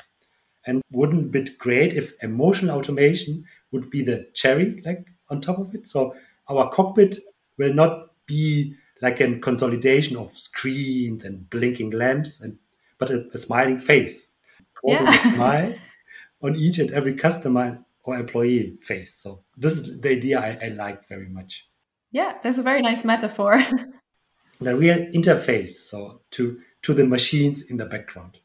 And 0.67 0.83
wouldn't 0.91 1.35
it 1.35 1.45
be 1.45 1.55
great 1.55 1.93
if 1.93 2.15
emotional 2.23 2.79
automation 2.79 3.45
would 3.71 3.91
be 3.91 4.03
the 4.03 4.29
cherry 4.35 4.81
like 4.85 5.07
on 5.29 5.41
top 5.41 5.59
of 5.59 5.75
it? 5.75 5.89
So 5.89 6.15
our 6.49 6.71
cockpit 6.71 7.19
will 7.59 7.75
not 7.75 8.11
be 8.27 8.77
like 9.01 9.21
a 9.21 9.39
consolidation 9.39 10.17
of 10.17 10.33
screens 10.33 11.25
and 11.25 11.51
blinking 11.51 11.91
lamps 11.91 12.41
and 12.41 12.59
but 12.99 13.11
a, 13.11 13.29
a 13.35 13.39
smiling 13.39 13.79
face. 13.79 14.37
Causing 14.75 15.07
yeah. 15.07 15.15
a 15.15 15.19
smile 15.35 15.75
on 16.43 16.57
each 16.57 16.79
and 16.79 16.91
every 16.93 17.15
customer 17.15 17.85
or 18.05 18.17
employee 18.17 18.77
face. 18.81 19.15
So 19.15 19.43
this 19.57 19.79
is 19.79 20.01
the 20.01 20.11
idea 20.11 20.41
I, 20.41 20.67
I 20.67 20.69
like 20.69 21.07
very 21.09 21.29
much. 21.29 21.69
Yeah, 22.11 22.35
that's 22.43 22.59
a 22.59 22.63
very 22.63 22.83
nice 22.83 23.05
metaphor. 23.05 23.65
the 24.61 24.77
real 24.77 24.99
interface, 25.13 25.71
so 25.71 26.21
to 26.33 26.61
to 26.83 26.95
the 26.95 27.07
machines 27.07 27.71
in 27.71 27.77
the 27.77 27.87
background. 27.87 28.39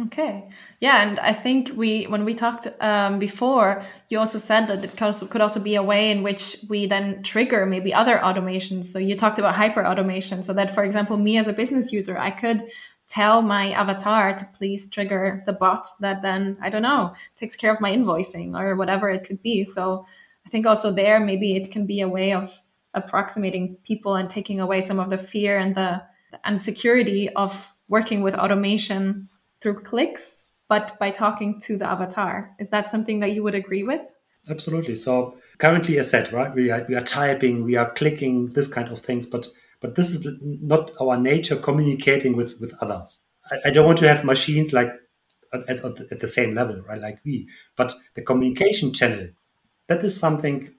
Okay. 0.00 0.46
Yeah, 0.80 1.02
and 1.02 1.20
I 1.20 1.34
think 1.34 1.72
we 1.76 2.04
when 2.04 2.24
we 2.24 2.32
talked 2.34 2.66
um, 2.80 3.18
before, 3.18 3.84
you 4.08 4.18
also 4.18 4.38
said 4.38 4.66
that 4.68 4.82
it 4.82 4.96
could 4.96 5.42
also 5.42 5.60
be 5.60 5.74
a 5.74 5.82
way 5.82 6.10
in 6.10 6.22
which 6.22 6.56
we 6.70 6.86
then 6.86 7.22
trigger 7.22 7.66
maybe 7.66 7.92
other 7.92 8.16
automations. 8.16 8.86
So 8.86 8.98
you 8.98 9.14
talked 9.14 9.38
about 9.38 9.54
hyper 9.54 9.84
automation, 9.84 10.42
so 10.42 10.54
that 10.54 10.74
for 10.74 10.82
example, 10.82 11.18
me 11.18 11.36
as 11.36 11.46
a 11.46 11.52
business 11.52 11.92
user, 11.92 12.16
I 12.16 12.30
could 12.30 12.64
tell 13.06 13.42
my 13.42 13.72
avatar 13.72 14.34
to 14.34 14.48
please 14.54 14.88
trigger 14.88 15.42
the 15.44 15.52
bot 15.52 15.86
that 16.00 16.22
then 16.22 16.56
I 16.62 16.70
don't 16.70 16.80
know 16.80 17.14
takes 17.36 17.54
care 17.54 17.70
of 17.70 17.80
my 17.82 17.92
invoicing 17.94 18.58
or 18.58 18.76
whatever 18.76 19.10
it 19.10 19.24
could 19.24 19.42
be. 19.42 19.64
So 19.64 20.06
I 20.46 20.48
think 20.48 20.64
also 20.64 20.90
there 20.90 21.20
maybe 21.20 21.54
it 21.54 21.70
can 21.70 21.84
be 21.84 22.00
a 22.00 22.08
way 22.08 22.32
of 22.32 22.58
approximating 22.94 23.76
people 23.84 24.14
and 24.14 24.30
taking 24.30 24.58
away 24.58 24.80
some 24.80 24.98
of 24.98 25.10
the 25.10 25.18
fear 25.18 25.58
and 25.58 25.74
the, 25.74 26.02
the 26.30 26.40
insecurity 26.48 27.28
of 27.28 27.74
working 27.88 28.22
with 28.22 28.34
automation 28.34 29.28
through 29.62 29.80
clicks, 29.82 30.44
but 30.68 30.98
by 30.98 31.10
talking 31.10 31.60
to 31.60 31.76
the 31.76 31.88
avatar. 31.88 32.50
Is 32.58 32.70
that 32.70 32.90
something 32.90 33.20
that 33.20 33.32
you 33.32 33.42
would 33.42 33.54
agree 33.54 33.84
with? 33.84 34.02
Absolutely. 34.50 34.96
So 34.96 35.36
currently, 35.58 35.98
as 35.98 36.10
said, 36.10 36.32
right, 36.32 36.52
we 36.52 36.70
are, 36.70 36.84
we 36.88 36.96
are 36.96 37.04
typing, 37.04 37.62
we 37.62 37.76
are 37.76 37.92
clicking, 37.92 38.50
this 38.50 38.66
kind 38.66 38.88
of 38.88 38.98
things, 39.00 39.26
but 39.26 39.46
but 39.80 39.96
this 39.96 40.10
is 40.10 40.28
not 40.40 40.92
our 41.00 41.18
nature 41.18 41.56
communicating 41.56 42.36
with 42.36 42.60
with 42.60 42.72
others. 42.80 43.24
I, 43.50 43.58
I 43.66 43.70
don't 43.70 43.86
want 43.86 43.98
to 43.98 44.08
have 44.08 44.24
machines 44.24 44.72
like 44.72 44.92
at, 45.52 45.68
at, 45.68 45.84
at 45.84 46.20
the 46.20 46.28
same 46.28 46.54
level, 46.54 46.82
right, 46.82 47.00
like 47.00 47.18
we. 47.24 47.48
But 47.76 47.94
the 48.14 48.22
communication 48.22 48.92
channel, 48.92 49.28
that 49.88 50.04
is 50.04 50.18
something 50.18 50.72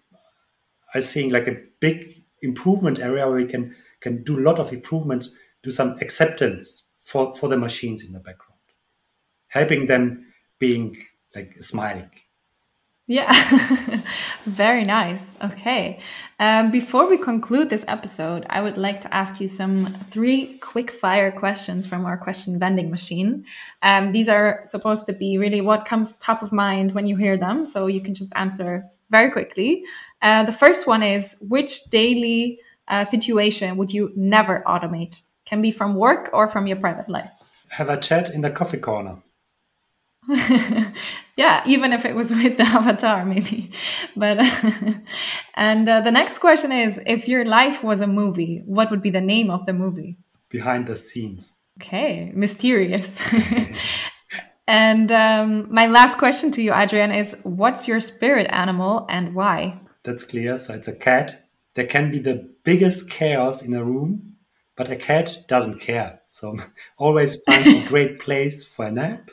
I 0.94 1.02
think 1.02 1.34
like 1.34 1.48
a 1.48 1.58
big 1.80 2.24
improvement 2.42 3.00
area 3.00 3.28
where 3.28 3.38
we 3.38 3.46
can 3.46 3.76
can 4.02 4.24
do 4.24 4.40
a 4.40 4.44
lot 4.44 4.60
of 4.60 4.74
improvements, 4.74 5.36
do 5.62 5.72
some 5.72 5.98
acceptance 6.02 6.88
for 6.98 7.34
for 7.34 7.48
the 7.50 7.58
machines 7.58 8.04
in 8.04 8.14
the 8.14 8.20
background 8.20 8.53
helping 9.54 9.86
them 9.86 10.26
being 10.60 10.98
like 11.36 11.56
smiling. 11.62 12.10
Yeah, 13.06 13.34
very 14.46 14.84
nice. 14.84 15.34
Okay. 15.44 16.00
Um, 16.40 16.72
before 16.72 17.08
we 17.10 17.18
conclude 17.18 17.70
this 17.70 17.84
episode, 17.90 18.46
I 18.50 18.62
would 18.62 18.78
like 18.78 19.02
to 19.02 19.14
ask 19.14 19.42
you 19.42 19.48
some 19.48 19.86
three 20.14 20.58
quick 20.60 20.90
fire 20.90 21.30
questions 21.30 21.86
from 21.86 22.06
our 22.06 22.18
question 22.18 22.58
vending 22.58 22.90
machine. 22.90 23.46
Um, 23.82 24.12
these 24.12 24.30
are 24.30 24.62
supposed 24.64 25.06
to 25.08 25.14
be 25.14 25.38
really 25.38 25.60
what 25.60 25.86
comes 25.86 26.18
top 26.18 26.42
of 26.42 26.54
mind 26.54 26.94
when 26.96 27.06
you 27.06 27.18
hear 27.18 27.38
them. 27.38 27.66
So 27.66 27.88
you 27.88 28.00
can 28.00 28.14
just 28.14 28.34
answer 28.38 28.86
very 29.10 29.30
quickly. 29.30 29.84
Uh, 30.22 30.46
the 30.46 30.54
first 30.54 30.88
one 30.88 31.04
is 31.04 31.36
which 31.42 31.84
daily 31.92 32.60
uh, 32.88 33.04
situation 33.04 33.76
would 33.78 33.92
you 33.92 34.14
never 34.16 34.64
automate? 34.66 35.22
Can 35.46 35.62
be 35.62 35.72
from 35.72 35.96
work 35.96 36.30
or 36.32 36.48
from 36.48 36.68
your 36.68 36.78
private 36.78 37.10
life. 37.10 37.34
Have 37.68 37.90
a 37.90 37.98
chat 37.98 38.30
in 38.30 38.42
the 38.42 38.50
coffee 38.50 38.78
corner. 38.78 39.18
yeah, 41.38 41.64
even 41.66 41.92
if 41.92 42.06
it 42.06 42.16
was 42.16 42.32
with 42.32 42.58
the 42.58 42.64
avatar, 42.80 43.26
maybe. 43.26 43.70
But 44.16 44.40
and 45.56 45.88
uh, 45.88 46.02
the 46.02 46.12
next 46.12 46.40
question 46.40 46.72
is: 46.72 47.02
If 47.06 47.28
your 47.28 47.46
life 47.46 47.84
was 47.84 48.02
a 48.02 48.08
movie, 48.08 48.62
what 48.66 48.90
would 48.92 49.02
be 49.02 49.10
the 49.10 49.22
name 49.22 49.50
of 49.50 49.66
the 49.66 49.74
movie? 49.74 50.18
Behind 50.50 50.88
the 50.88 50.96
scenes. 50.96 51.54
Okay, 51.82 52.32
mysterious. 52.34 53.20
and 54.68 55.12
um, 55.12 55.74
my 55.74 55.88
last 55.88 56.18
question 56.18 56.52
to 56.52 56.62
you, 56.62 56.74
Adrian, 56.74 57.12
is: 57.12 57.40
What's 57.44 57.88
your 57.88 58.00
spirit 58.00 58.48
animal 58.52 59.06
and 59.10 59.36
why? 59.36 59.82
That's 60.04 60.24
clear. 60.24 60.58
So 60.60 60.74
it's 60.74 60.88
a 60.88 60.96
cat. 60.96 61.48
There 61.76 61.88
can 61.88 62.12
be 62.12 62.20
the 62.20 62.50
biggest 62.64 63.10
chaos 63.10 63.64
in 63.64 63.74
a 63.74 63.84
room, 63.84 64.36
but 64.76 64.90
a 64.90 64.96
cat 64.96 65.40
doesn't 65.48 65.82
care. 65.82 66.22
So 66.28 66.56
always 66.98 67.42
finds 67.44 67.68
a 67.68 67.88
great 67.88 68.20
place 68.20 68.66
for 68.66 68.86
a 68.86 68.92
nap 68.92 69.32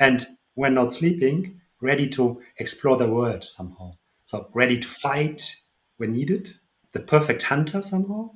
and 0.00 0.26
when 0.54 0.74
not 0.74 0.92
sleeping, 0.92 1.60
ready 1.80 2.08
to 2.08 2.42
explore 2.56 2.96
the 2.96 3.08
world 3.08 3.44
somehow. 3.44 3.92
So 4.24 4.48
ready 4.54 4.78
to 4.78 4.88
fight 4.88 5.56
when 5.98 6.12
needed, 6.12 6.54
the 6.92 7.00
perfect 7.00 7.42
hunter 7.44 7.82
somehow, 7.82 8.30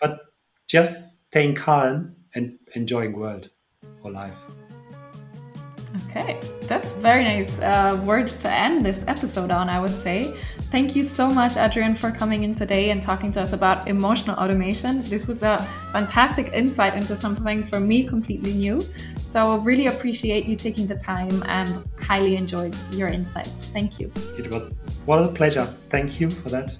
but 0.00 0.20
just 0.66 1.26
staying 1.26 1.54
calm 1.54 2.16
and 2.34 2.58
enjoying 2.74 3.12
world 3.12 3.50
or 4.02 4.10
life. 4.10 4.38
Okay, 6.08 6.40
that's 6.62 6.90
very 6.90 7.22
nice 7.22 7.56
uh, 7.60 8.00
words 8.04 8.34
to 8.42 8.50
end 8.50 8.84
this 8.84 9.04
episode 9.06 9.52
on, 9.52 9.68
I 9.68 9.78
would 9.78 9.96
say. 9.96 10.36
Thank 10.72 10.96
you 10.96 11.04
so 11.04 11.30
much, 11.30 11.56
Adrian, 11.56 11.94
for 11.94 12.10
coming 12.10 12.42
in 12.42 12.56
today 12.56 12.90
and 12.90 13.00
talking 13.00 13.30
to 13.32 13.40
us 13.40 13.52
about 13.52 13.86
emotional 13.86 14.36
automation. 14.36 15.02
This 15.02 15.28
was 15.28 15.44
a 15.44 15.58
fantastic 15.92 16.52
insight 16.52 16.94
into 16.94 17.14
something 17.14 17.64
for 17.64 17.78
me 17.78 18.02
completely 18.02 18.54
new. 18.54 18.82
So, 19.18 19.52
I 19.52 19.56
really 19.58 19.86
appreciate 19.86 20.46
you 20.46 20.56
taking 20.56 20.88
the 20.88 20.96
time 20.96 21.42
and 21.46 21.84
highly 22.00 22.36
enjoyed 22.36 22.74
your 22.90 23.08
insights. 23.08 23.68
Thank 23.68 24.00
you. 24.00 24.10
It 24.36 24.50
was 24.50 24.72
what 25.06 25.24
a 25.24 25.28
pleasure. 25.28 25.64
Thank 25.64 26.20
you 26.20 26.28
for 26.28 26.48
that. 26.48 26.74